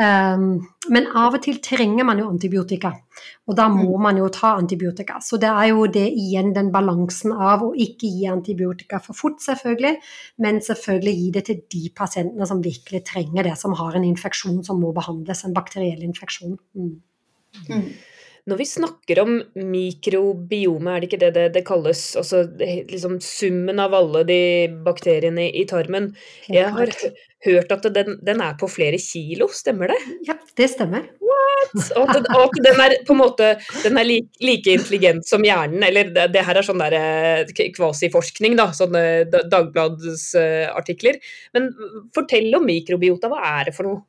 [0.00, 0.44] Um,
[0.88, 2.94] men av og til trenger man jo antibiotika,
[3.44, 4.04] og da må mm.
[4.06, 5.18] man jo ta antibiotika.
[5.20, 9.42] Så det er jo det igjen den balansen av å ikke gi antibiotika for fort,
[9.44, 9.98] selvfølgelig,
[10.40, 14.62] men selvfølgelig gi det til de pasientene som virkelig trenger det, som har en infeksjon
[14.64, 16.56] som må behandles, en bakteriell infeksjon.
[16.78, 16.96] Mm.
[17.68, 17.84] Mm.
[18.48, 22.04] Når vi snakker om mikrobiome, er det ikke det det, det kalles?
[22.18, 24.42] Altså liksom summen av alle de
[24.86, 26.12] bakteriene i tarmen.
[26.48, 26.94] Jeg har
[27.46, 30.00] hørt at den, den er på flere kilo, stemmer det?
[30.28, 31.06] Ja, det stemmer.
[31.20, 31.92] What?
[31.96, 33.52] Og at, at den er på en måte
[33.84, 38.56] den like, like intelligent som hjernen, eller det, det her er sånn der eh, kvasiforskning,
[38.60, 39.02] da, sånne
[39.52, 41.20] dagbladsartikler.
[41.56, 41.72] Men
[42.16, 44.04] fortell om mikrobiota, hva er det for noe?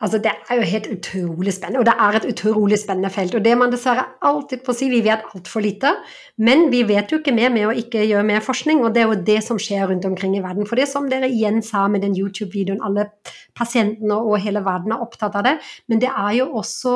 [0.00, 3.34] Altså, det er jo helt utrolig spennende, og det er et utrolig spennende felt.
[3.36, 5.92] Og det man dessverre alltid får si, vi vet altfor lite.
[6.40, 9.10] Men vi vet jo ikke mer med å ikke gjøre mer forskning, og det er
[9.10, 10.68] jo det som skjer rundt omkring i verden.
[10.68, 13.10] For det som dere igjen sa med den YouTube-videoen, alle
[13.58, 15.58] pasientene og hele verden er opptatt av det.
[15.92, 16.94] Men det er jo også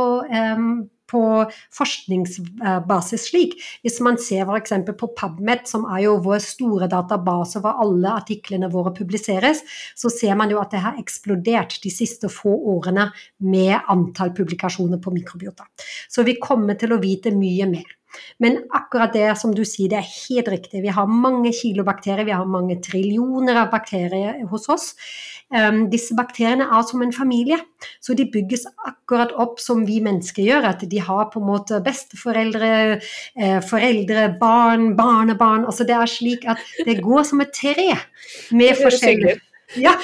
[0.57, 0.71] um,
[1.15, 1.23] på
[1.75, 3.57] forskningsbasis slik.
[3.87, 4.75] Hvis man ser f.eks.
[4.99, 9.63] på PubMed, som er jo vår store database hvor alle artiklene våre publiseres,
[9.97, 13.11] så ser man jo at det har eksplodert de siste få årene
[13.45, 15.69] med antall publikasjoner på mikrobiota.
[16.11, 17.87] Så vi kommer til å vite mye mer.
[18.43, 20.83] Men akkurat det som du sier, det er helt riktig.
[20.85, 24.93] Vi har mange kilobakterier, vi har mange trillioner av bakterier hos oss.
[25.55, 27.61] Um, disse bakteriene er som en familie,
[28.03, 30.71] så de bygges akkurat opp som vi mennesker gjør.
[30.73, 32.71] At de har på en måte besteforeldre,
[33.37, 35.67] eh, foreldre, barn, barnebarn.
[35.69, 37.93] Altså det er slik at det går som et tre
[38.51, 39.39] med forskjellige
[39.81, 39.95] ja.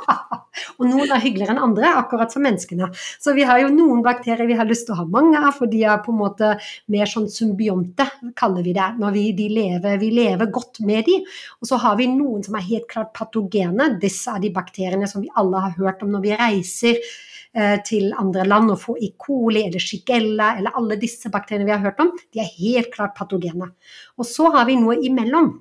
[0.78, 2.90] og noen er hyggeligere enn andre, akkurat som menneskene.
[2.94, 5.70] Så vi har jo noen bakterier vi har lyst til å ha mange av, for
[5.70, 6.52] de er på en måte
[6.92, 8.06] mer sånn symbionte,
[8.38, 8.88] kaller vi det.
[9.00, 11.18] Når vi, de lever, vi lever godt med de.
[11.60, 13.92] Og så har vi noen som er helt klart patogene.
[14.02, 18.12] Disse er de bakteriene som vi alle har hørt om når vi reiser eh, til
[18.18, 19.12] andre land og får E.
[19.20, 22.14] coli eller shigella eller alle disse bakteriene vi har hørt om.
[22.32, 23.72] De er helt klart patogene.
[24.18, 25.54] Og så har vi noe imellom.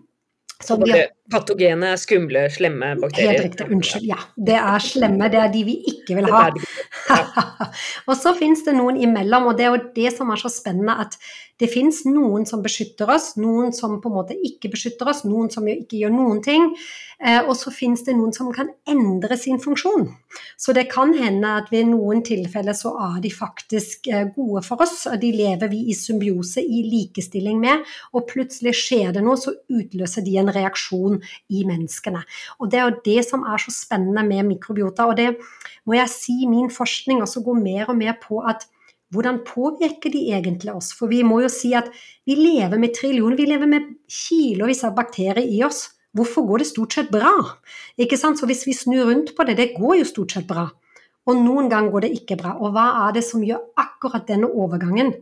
[0.62, 3.38] Som det, patogene, skumle, slemme bakterier.
[3.38, 3.70] Helt riktig.
[3.72, 4.08] Unnskyld.
[4.10, 4.20] Ja.
[4.36, 5.30] Det er slemme.
[5.32, 6.48] Det er de vi ikke vil ha.
[8.10, 10.98] og så finnes det noen imellom, og det er jo det som er så spennende,
[11.06, 11.18] at
[11.62, 15.52] det finnes noen som beskytter oss, noen som på en måte ikke beskytter oss, noen
[15.54, 16.72] som ikke gjør noen ting.
[17.22, 20.08] Eh, og så finnes det noen som kan endre sin funksjon.
[20.58, 24.82] Så det kan hende at ved noen tilfeller så er de faktisk eh, gode for
[24.82, 27.86] oss, og de lever vi i symbiose, i likestilling med,
[28.18, 32.24] og plutselig skjer det noe, så utløser de en reaksjon i menneskene.
[32.60, 35.36] Og det er jo det som er så spennende med mikrobiota, og det
[35.86, 38.68] må jeg si min forskning også går mer og mer på at
[39.12, 40.92] hvordan påvirker de egentlig oss?
[40.96, 41.90] For vi må jo si at
[42.28, 45.90] vi lever med trillioner, vi lever med kilovis av bakterier i oss.
[46.16, 47.32] Hvorfor går det stort sett bra?
[48.00, 48.40] Ikke sant?
[48.40, 50.70] Så hvis vi snur rundt på det, det går jo stort sett bra.
[51.28, 52.56] Og noen ganger går det ikke bra.
[52.60, 55.14] Og hva er det som gjør akkurat denne overgangen?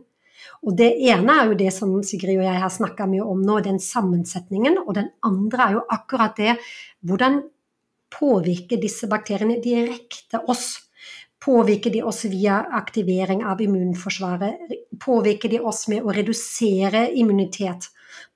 [0.66, 3.60] Og Det ene er jo det som Sigrid og jeg har snakka mye om nå,
[3.64, 4.82] den sammensetningen.
[4.86, 6.56] Og den andre er jo akkurat det
[7.06, 7.42] hvordan
[8.10, 10.74] påvirker disse bakteriene direkte oss?
[11.40, 14.74] Påvirker de oss via aktivering av immunforsvaret?
[15.00, 17.88] Påvirker de oss med å redusere immunitet?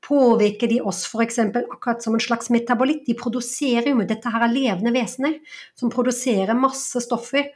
[0.04, 1.38] Påvirker de oss f.eks.
[1.42, 3.04] akkurat som en slags metabolitt?
[3.04, 5.36] De produserer jo dette her er levende vesener
[5.76, 7.50] som produserer masse stoffer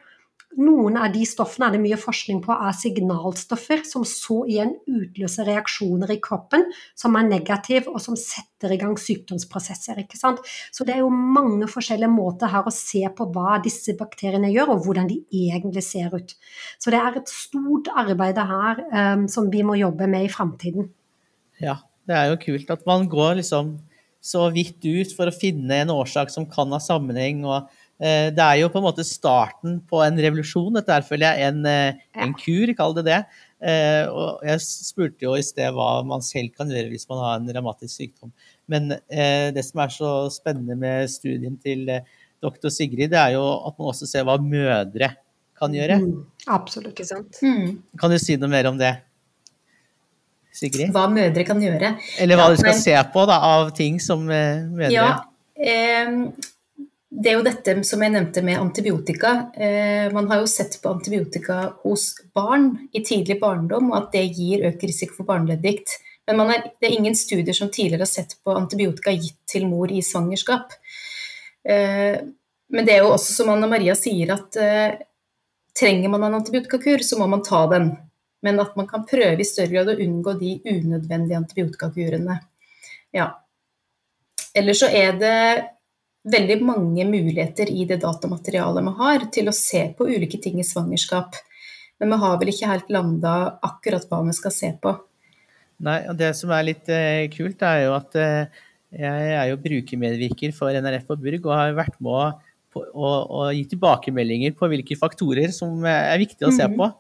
[0.57, 5.47] noen av de stoffene er det mye forskning på er signalstoffer, som så igjen utløser
[5.47, 6.65] reaksjoner i kroppen
[6.99, 10.01] som er negative, og som setter i gang sykdomsprosesser.
[10.01, 10.41] ikke sant?
[10.73, 14.75] Så det er jo mange forskjellige måter her å se på hva disse bakteriene gjør,
[14.75, 16.35] og hvordan de egentlig ser ut.
[16.81, 20.89] Så det er et stort arbeid her um, som vi må jobbe med i framtiden.
[21.63, 23.77] Ja, det er jo kult at man går liksom
[24.25, 27.45] så vidt ut for å finne en årsak som kan ha sammenheng.
[27.47, 30.71] og det er jo på en måte starten på en revolusjon.
[30.77, 33.19] Dette er føler jeg en, eh, en kur, kall det det.
[33.59, 37.41] Eh, og jeg spurte jo i sted hva man selv kan gjøre hvis man har
[37.41, 38.31] en revmatisk sykdom.
[38.71, 41.89] Men det som er så spennende med studien til
[42.45, 45.11] doktor Sigrid, det er jo at man også ser hva mødre
[45.59, 45.99] kan gjøre.
[45.99, 46.21] Mm,
[46.55, 46.93] absolutt.
[46.95, 47.41] Ikke sant?
[47.43, 47.81] Mm.
[47.99, 48.93] Kan du si noe mer om det?
[50.55, 50.93] Sigrid?
[50.95, 51.97] Hva mødre kan gjøre.
[52.21, 52.85] Eller hva ja, du skal men...
[52.85, 55.11] se på da, av ting som mødre Ja,
[55.59, 56.15] eh,
[57.19, 59.31] det er jo dette som jeg nevnte med antibiotika.
[59.59, 64.23] Eh, man har jo sett på antibiotika hos barn i tidlig barndom, og at det
[64.37, 65.97] gir økt risiko for barneleddgikt.
[66.31, 69.91] Men er, det er ingen studier som tidligere har sett på antibiotika gitt til mor
[69.91, 70.77] i svangerskap.
[71.67, 72.21] Eh,
[72.69, 75.01] men det er jo også som Anna Maria sier, at eh,
[75.79, 77.91] trenger man en antibiotikakur, så må man ta den.
[78.47, 82.39] Men at man kan prøve i større grad å unngå de unødvendige antibiotikakurene.
[83.17, 83.33] Ja.
[84.55, 85.41] Eller så er det
[86.27, 90.67] veldig mange muligheter i det datamaterialet vi har til å se på ulike ting i
[90.67, 91.37] svangerskap.
[91.99, 94.95] Men vi har vel ikke helt landa akkurat hva vi skal se på.
[95.87, 98.65] Nei, og Det som er litt eh, kult, er jo at eh,
[98.99, 103.43] jeg er jo brukermedvirker for NRF og Burg og har vært med å, å, å
[103.55, 106.79] gi tilbakemeldinger på hvilke faktorer som er viktig å se mhm.
[106.79, 106.91] på.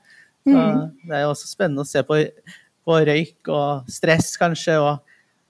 [0.48, 0.82] Så mhm.
[1.08, 2.20] det er jo også spennende å se på,
[2.86, 4.78] på røyk og stress, kanskje.
[4.78, 5.07] og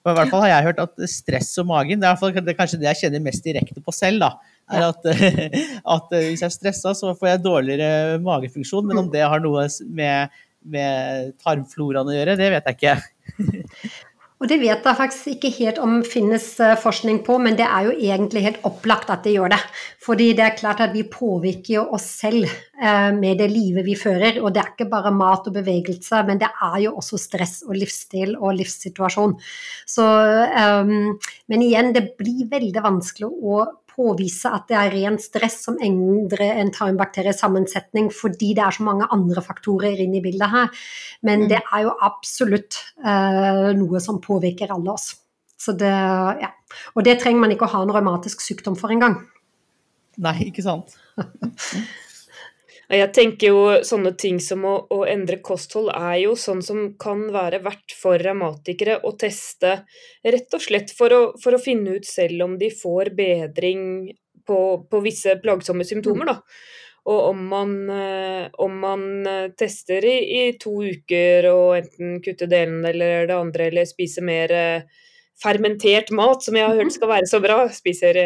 [0.09, 2.81] og I hvert fall har jeg hørt at stress og magen, det er, det kanskje
[2.81, 4.25] det jeg kjenner mest direkte på selv.
[4.25, 4.33] da,
[4.73, 5.09] er at,
[5.97, 8.88] at Hvis jeg er stressa, så får jeg dårligere magefunksjon.
[8.88, 12.97] Men om det har noe med, med tarmfloraen å gjøre, det vet jeg ikke.
[14.38, 17.88] Og det vet jeg faktisk ikke helt om finnes eh, forskning på, men det er
[17.88, 19.59] jo egentlig helt opplagt at det gjør det.
[20.05, 23.96] Fordi det er klart at vi påvirker jo oss selv eh, med det livet vi
[23.98, 24.38] fører.
[24.38, 27.74] Og det er ikke bare mat og bevegelse, men det er jo også stress og
[27.81, 29.35] livsstil og livssituasjon.
[29.88, 31.18] Så, um,
[31.51, 33.64] men igjen, det blir veldig vanskelig å
[33.98, 39.08] påvise at det er ren stress som endrer en tarmbakteriesammensetning, fordi det er så mange
[39.14, 40.84] andre faktorer inn i bildet her.
[41.26, 41.48] Men mm.
[41.50, 45.11] det er jo absolutt uh, noe som påvirker alle oss.
[45.58, 46.52] Så det, ja.
[46.94, 49.18] Og det trenger man ikke å ha en revmatisk sykdom for engang.
[50.22, 50.94] Nei, ikke sant.
[52.88, 57.27] Jeg tenker jo sånne ting som å, å, endre kosthold er jo sånn som kan
[57.35, 59.74] være verdt for revmatikere å teste,
[60.24, 63.83] rett og slett for å, for å, finne ut selv om de får bedring
[64.48, 66.38] på, på visse plagsomme symptomer, da.
[67.09, 72.48] Og om man, eh, om man eh, tester i, i, to uker og enten kutter
[72.48, 75.05] det ene eller det andre, eller spiser mer eh,
[75.40, 76.96] fermentert mat, som jeg har hørt mhm.
[76.96, 78.18] skal være så bra, spiser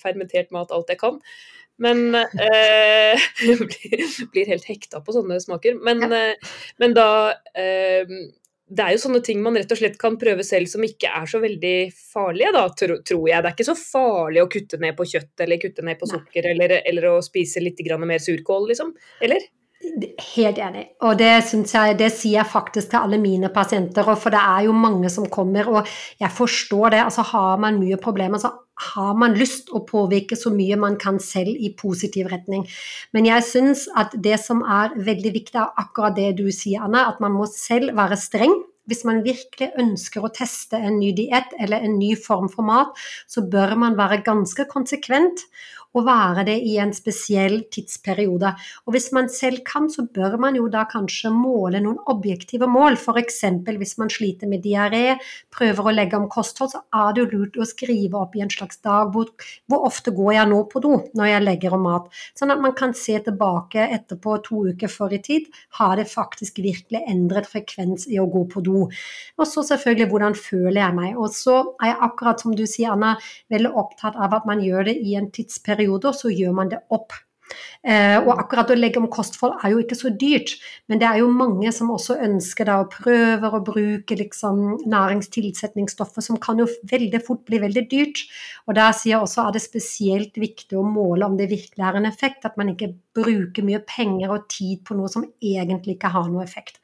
[0.00, 1.20] fermentert mat alt jeg kan,
[1.78, 3.28] men eh,
[4.32, 5.78] Blir helt hekta på sånne smaker.
[5.84, 6.20] Men, ja.
[6.32, 7.08] eh, men da
[7.54, 8.08] eh,
[8.68, 11.28] Det er jo sånne ting man rett og slett kan prøve selv som ikke er
[11.30, 13.44] så veldig farlige, da, tro, tror jeg.
[13.44, 16.50] Det er ikke så farlig å kutte ned på kjøtt eller kutte ned på sukker
[16.52, 18.92] eller, eller, å spise litt mer surkål, liksom.
[19.24, 19.48] Eller?
[19.78, 20.84] Helt enig.
[21.06, 24.06] Og det, jeg, det sier jeg faktisk til alle mine pasienter.
[24.18, 27.02] For det er jo mange som kommer, og jeg forstår det.
[27.04, 28.52] Altså har man mye problemer, så
[28.94, 32.66] har man lyst å påvirke så mye man kan selv i positiv retning.
[33.14, 37.06] Men jeg syns at det som er veldig viktig, er akkurat det du sier, Anna.
[37.12, 38.58] At man må selv være streng.
[38.88, 42.94] Hvis man virkelig ønsker å teste en ny diett eller en ny form for mat,
[43.28, 45.44] så bør man være ganske konsekvent
[45.98, 48.52] å være det i en spesiell tidsperiode.
[48.86, 52.98] Og hvis man selv kan, så bør man jo da kanskje måle noen objektive mål.
[52.98, 53.42] F.eks.
[53.68, 55.18] hvis man sliter med diaré,
[55.54, 58.52] prøver å legge om kosthold, så er det jo lurt å skrive opp i en
[58.52, 62.08] slags dagbok hvor ofte går jeg nå på do når jeg legger om mat.
[62.38, 65.48] Sånn at man kan se tilbake etterpå to uker før i tid.
[65.80, 68.86] Har det faktisk virkelig endret frekvens i å gå på do?
[69.38, 71.18] Og så selvfølgelig hvordan føler jeg meg.
[71.18, 73.16] Og så er jeg akkurat som du sier, Anna,
[73.52, 76.84] veldig opptatt av at man gjør det i en tidsperiode perioder så gjør man det
[76.90, 77.16] opp.
[77.80, 80.56] Eh, og akkurat å legge om kosthold er jo ikke så dyrt,
[80.90, 86.26] men det er jo mange som også ønsker da å prøve å bruke liksom næringstilsetningsstoffer
[86.26, 88.24] som kan jo veldig fort bli veldig dyrt.
[88.66, 91.86] Og der sier jeg også at det er spesielt viktig å måle om det virkelig
[91.86, 95.96] er en effekt, at man ikke bruker mye penger og tid på noe som egentlig
[95.96, 96.82] ikke har noe effekt.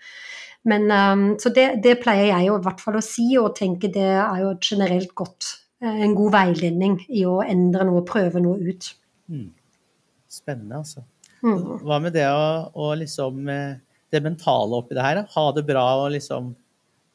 [0.64, 3.92] Men, um, så det, det, pleier jeg jo i hvert fall å si, og tenke
[3.92, 5.50] det er jo et generelt godt
[5.84, 8.90] en god veiledning i å endre noe, prøve noe ut.
[9.30, 9.50] Mm.
[10.30, 11.04] Spennende, altså.
[11.44, 11.80] Mm.
[11.84, 13.74] Hva med det å, å liksom eh,
[14.08, 15.18] Det mentale oppi det her?
[15.34, 16.54] Ha det bra og liksom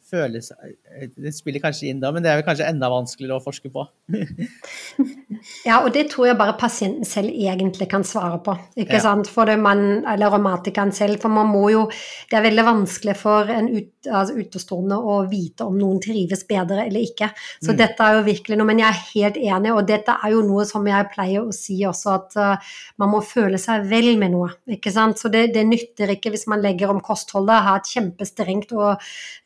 [0.10, 0.76] føle seg
[1.18, 3.86] Det spiller kanskje inn da, men det er vel kanskje enda vanskeligere å forske på.
[5.68, 8.56] ja, og det tror jeg bare pasienten selv egentlig kan svare på.
[8.80, 9.04] ikke ja.
[9.06, 9.30] sant?
[9.32, 11.22] For det man, eller revmatikeren selv.
[11.22, 11.86] For man må jo
[12.30, 16.86] Det er veldig vanskelig for en ut, altså utestående å vite om noen trives bedre
[16.88, 17.32] eller ikke.
[17.60, 17.78] Så mm.
[17.80, 20.66] dette er jo virkelig noe Men jeg er helt enig, og dette er jo noe
[20.68, 24.52] som jeg pleier å si også, at uh, man må føle seg vel med noe.
[24.70, 25.20] ikke sant?
[25.20, 28.72] Så det, det nytter ikke hvis man legger om kostholdet, har et kjempestrengt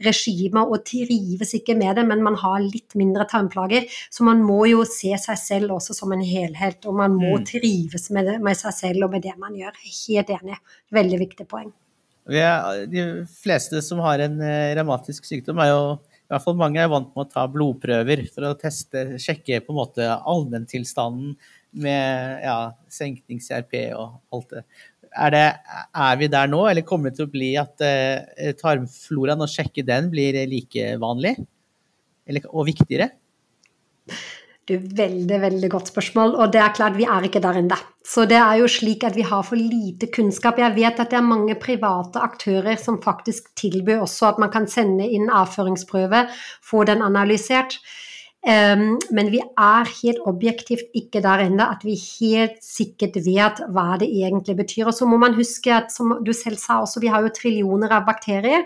[0.03, 3.87] regime timer og trives ikke med det, men man har litt mindre tarmplager.
[4.09, 7.45] Så man må jo se seg selv også som en helhet, og man må mm.
[7.45, 9.73] trives med, det, med, seg selv og med det man gjør.
[9.83, 10.59] Helt enig.
[10.93, 11.71] Veldig viktig poeng.
[12.31, 15.81] Er, de fleste som har en uh, revmatisk sykdom, er jo
[16.23, 19.73] i hvert fall mange er vant med å ta blodprøver for å teste, sjekke på
[19.73, 21.35] en måte allmenntilstanden
[21.83, 22.57] med ja,
[22.89, 24.63] senkning CRP og alt det
[25.13, 25.41] er, det,
[25.93, 29.85] er, vi der nå, eller kommer det til å bli at eh, tarmfloraen, å sjekke
[29.85, 31.35] den, blir like vanlig?
[32.29, 33.11] Eller, og viktigere?
[34.71, 37.75] Er veldig, veldig godt spørsmål, og det er klart vi er ikke der ennå.
[38.07, 40.61] Så det er jo slik at vi har for lite kunnskap.
[40.61, 44.67] Jeg vet at det er mange private aktører som faktisk tilbyr også at man kan
[44.71, 46.25] sende inn avføringsprøve,
[46.63, 47.75] få den analysert.
[48.43, 54.09] Men vi er helt objektivt ikke der ennå at vi helt sikkert vet hva det
[54.11, 54.89] egentlig betyr.
[54.91, 57.93] Og så må man huske at som du selv sa også, vi har jo trillioner
[57.95, 58.65] av bakterier.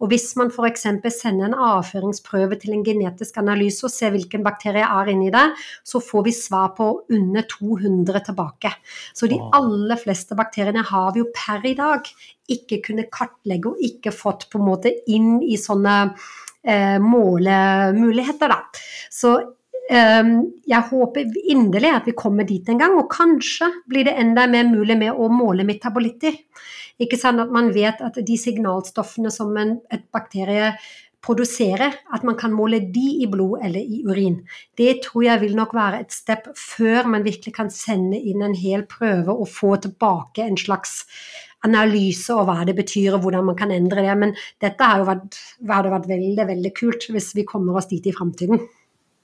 [0.00, 0.86] Og hvis man f.eks.
[1.18, 5.44] sender en avføringsprøve til en genetisk analyse og ser hvilken bakterie er inni det,
[5.84, 8.72] så får vi svar på under 200 tilbake.
[9.12, 12.08] Så de aller fleste bakteriene har vi jo per i dag
[12.48, 15.98] ikke kunnet kartlegge og ikke fått på en måte inn i sånne
[17.02, 18.58] målemuligheter, da.
[19.10, 19.34] Så
[19.90, 20.32] eh,
[20.68, 24.68] jeg håper inderlig at vi kommer dit en gang, og kanskje blir det enda mer
[24.70, 26.36] mulig med å måle metabolitter.
[26.98, 30.72] Ikke sant at man vet at de signalstoffene som en, et bakterie
[31.24, 34.38] produserer, at man kan måle de i blod eller i urin.
[34.78, 38.54] Det tror jeg vil nok være et step før man virkelig kan sende inn en
[38.56, 41.02] hel prøve og få tilbake en slags
[41.66, 44.14] analyse og hva det betyr og hvordan man kan endre det.
[44.20, 45.38] Men dette har jo vært,
[45.70, 48.62] hadde vært veldig, veldig kult hvis vi kommer oss dit i framtiden.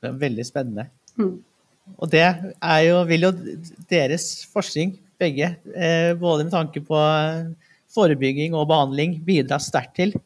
[0.03, 0.89] Det er veldig spennende.
[1.21, 1.37] Mm.
[2.01, 3.33] Og det er jo, vil jo
[3.91, 7.01] deres forskning, begge, eh, både med tanke på
[7.95, 10.17] forebygging og behandling, bidra sterkt til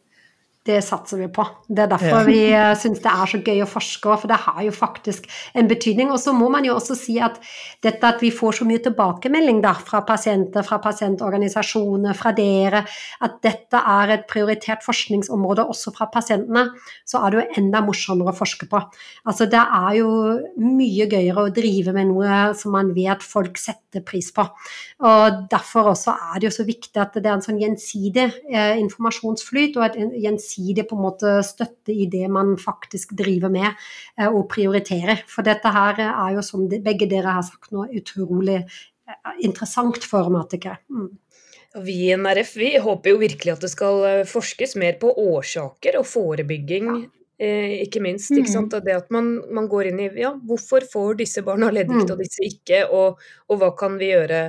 [0.68, 1.44] det satser vi på.
[1.66, 4.60] Det er derfor vi uh, syns det er så gøy å forske, for det har
[4.66, 6.12] jo faktisk en betydning.
[6.12, 7.38] Og så må man jo også si at
[7.84, 12.84] dette at vi får så mye tilbakemelding da, fra pasienter, fra pasientorganisasjoner, fra dere,
[13.24, 16.68] at dette er et prioritert forskningsområde også fra pasientene,
[17.08, 18.82] så er det jo enda morsommere å forske på.
[19.28, 20.10] Altså det er jo
[20.60, 24.44] mye gøyere å drive med noe som man vet folk setter pris på.
[25.08, 28.76] Og derfor også er det jo så viktig at det er en sånn gjensidig eh,
[28.82, 33.70] informasjonsflyt og et gjensidig gjensidig på en måte støtte i det man faktisk driver med
[34.18, 35.24] eh, og prioriterer.
[35.26, 40.30] For dette her er jo, som begge dere har sagt nå, utrolig eh, interessant for
[40.30, 40.78] matikere.
[40.90, 41.16] Mm.
[41.84, 46.00] Vi i NRF vi håper jo virkelig at det skal eh, forskes mer på årsaker
[46.00, 46.90] og forebygging.
[46.96, 47.12] Ja.
[47.38, 48.32] Eh, ikke minst.
[48.34, 48.72] Ikke sant?
[48.72, 48.80] Mm.
[48.80, 52.14] Og det at man, man, går inn i ja, hvorfor får disse barna leddgikt mm.
[52.16, 54.40] og disse ikke, og, og, hva kan vi gjøre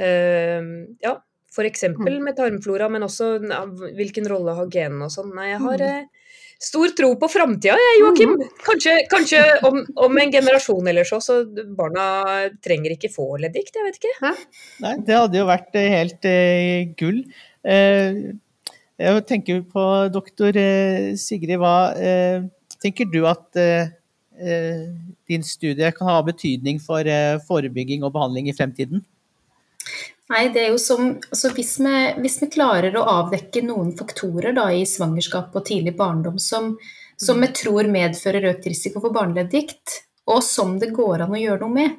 [0.00, 0.70] eh,
[1.04, 1.12] ja,
[1.56, 1.88] F.eks.
[1.96, 2.22] Mm.
[2.24, 3.36] med tarmflora, men også
[3.96, 5.32] hvilken rolle har genene og sånn.
[5.36, 6.04] Nei, jeg har mm.
[6.04, 6.26] eh,
[6.62, 8.34] stor tro på framtida, jeg, Joakim.
[8.36, 8.54] Mm.
[8.66, 11.40] Kanskje, kanskje om, om, en generasjon eller så, så
[11.78, 12.06] barna
[12.64, 14.14] trenger ikke få leddgikt, jeg vet ikke.
[14.22, 14.32] Hæ?
[14.84, 17.22] Nei, det hadde jo vært eh, helt eh, gull.
[17.66, 18.22] Eh,
[18.96, 22.46] jeg tenker på doktor eh, Sigrid, hva eh,
[22.80, 23.64] tenker du at
[24.36, 27.08] din studie kan ha betydning for
[27.48, 29.00] forebygging og behandling i fremtiden?
[30.32, 34.56] Nei, det er jo som, altså hvis, vi, hvis, vi, klarer å avdekke noen faktorer
[34.56, 36.72] da, i svangerskap og tidlig barndom som,
[37.14, 41.62] som vi tror medfører økt risiko for barneleddgikt, og som det går an å gjøre
[41.62, 41.94] noe med,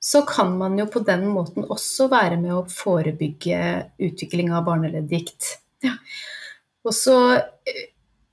[0.00, 3.60] så kan man jo på den måten også være med å forebygge
[4.08, 5.56] utvikling av barneleddgikt.
[5.84, 5.98] Ja.
[6.88, 7.18] Og så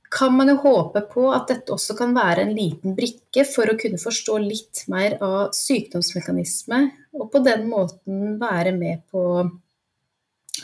[0.09, 3.75] kan man jo håpe på at dette også kan være en liten brikke for å
[3.79, 6.79] kunne forstå litt mer av sykdomsmekanisme,
[7.17, 9.23] og på den måten være med på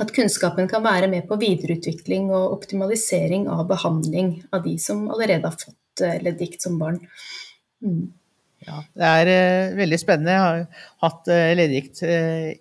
[0.01, 5.45] at kunnskapen kan være med på videreutvikling og optimalisering av behandling av de som allerede
[5.45, 6.97] har fått eh, leddgikt som barn.
[7.85, 8.07] Mm.
[8.63, 10.33] Ja, det er uh, veldig spennende.
[10.33, 12.53] Jeg har hatt uh, leddgikt uh,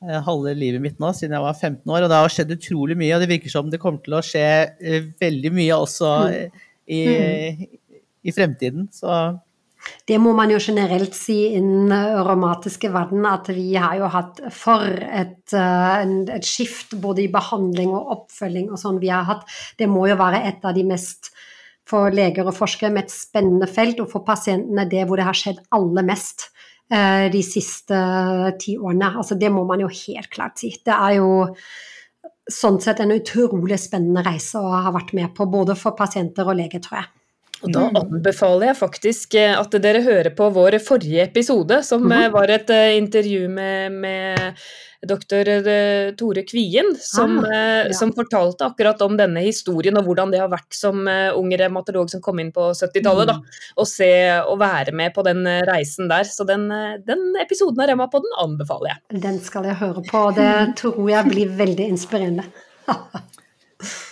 [0.00, 2.04] Eh, halve livet mitt nå, siden jeg var 15 år.
[2.04, 4.46] Og det har skjedd utrolig mye, og det virker som det kommer til å skje
[4.80, 6.60] eh, veldig mye også mm.
[6.96, 7.00] i,
[8.24, 8.88] i fremtiden.
[8.96, 9.18] Så
[10.08, 14.84] det må man jo generelt si innen aromatiske verden, at vi har jo hatt for
[14.84, 16.02] et, eh,
[16.36, 19.46] et skift både i behandling og oppfølging og sånn vi har hatt.
[19.78, 21.32] Det må jo være et av de mest
[21.90, 25.38] for leger og forskere med et spennende felt, og for pasientene det hvor det har
[25.38, 26.50] skjedd aller mest.
[26.90, 27.94] Eh, de siste
[28.58, 29.12] ti årene.
[29.14, 30.72] Altså, det må man jo helt klart si.
[30.82, 31.30] Det er jo
[32.50, 36.58] sånn sett en utrolig spennende reise å ha vært med på, både for pasienter og
[36.58, 37.12] leger, tror jeg.
[37.60, 42.12] Og da anbefaler jeg faktisk eh, at dere hører på vår forrige episode, som mm
[42.12, 42.32] -hmm.
[42.32, 44.54] var et intervju med, med
[45.06, 47.92] doktor eh, Tore Kvien, som, ah, eh, ja.
[47.92, 52.10] som, fortalte akkurat om denne historien og hvordan det har vært som eh, ung revmatolog
[52.12, 53.32] som kom inn på 70-tallet.
[53.32, 53.58] Mm.
[53.80, 54.12] Å se
[54.44, 56.28] og være med på den reisen der.
[56.28, 56.68] Så den,
[57.06, 59.20] den episoden av Rema på den anbefaler jeg.
[59.24, 60.50] Den skal jeg høre på, og det
[60.80, 62.48] tror jeg blir veldig inspirerende.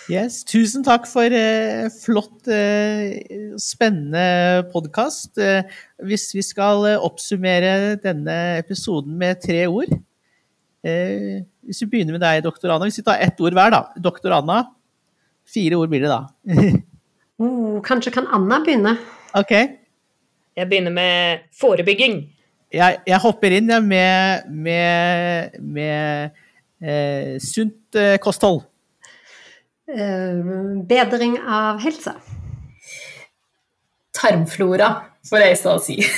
[0.09, 3.19] Yes, tusen takk for eh, flott, eh,
[3.61, 5.37] spennende podkast.
[5.37, 5.67] Eh,
[6.01, 9.93] hvis vi skal oppsummere denne episoden med tre ord,
[10.79, 12.87] Eh, hvis vi begynner med deg, doktor Anna.
[12.87, 13.81] Hvis vi tar ett ord hver, da.
[13.99, 14.61] Doktor Anna.
[15.49, 16.21] Fire ord blir det da.
[17.43, 18.95] oh, kanskje kan Anna begynne?
[19.37, 19.53] Ok.
[20.55, 22.21] Jeg begynner med forebygging.
[22.73, 26.37] Jeg, jeg hopper inn ja, med, med, med
[26.79, 28.61] eh, sunt eh, kosthold.
[29.89, 32.13] Uh, bedring av helse.
[34.19, 34.89] Tarmflora,
[35.29, 35.97] får jeg så si.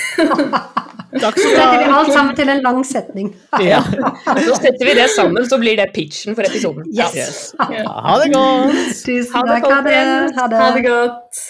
[1.12, 1.72] Takk skal du ha.
[1.76, 3.32] vi alt sammen til en lang setning.
[3.72, 3.82] Ja.
[3.84, 6.88] Så setter vi det sammen, så blir det pitchen for episoden.
[6.96, 7.16] Yes.
[7.16, 7.40] yes.
[7.60, 8.78] Ha det godt.
[9.06, 9.68] Tusen takk.
[9.68, 10.04] Ha det.
[10.38, 10.62] Ha det.
[10.62, 11.42] Ha det godt.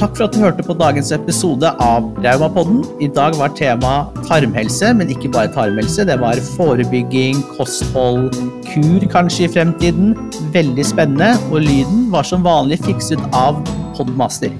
[0.00, 2.78] Takk for at du hørte på dagens episode av Raumapodden.
[3.04, 3.90] I dag var tema
[4.24, 6.06] tarmhelse, men ikke bare tarmhelse.
[6.08, 8.32] Det var forebygging, kosthold,
[8.70, 10.16] kur kanskje i fremtiden.
[10.56, 11.34] Veldig spennende.
[11.52, 13.60] Og lyden var som vanlig fikset av
[13.92, 14.56] Podmaster.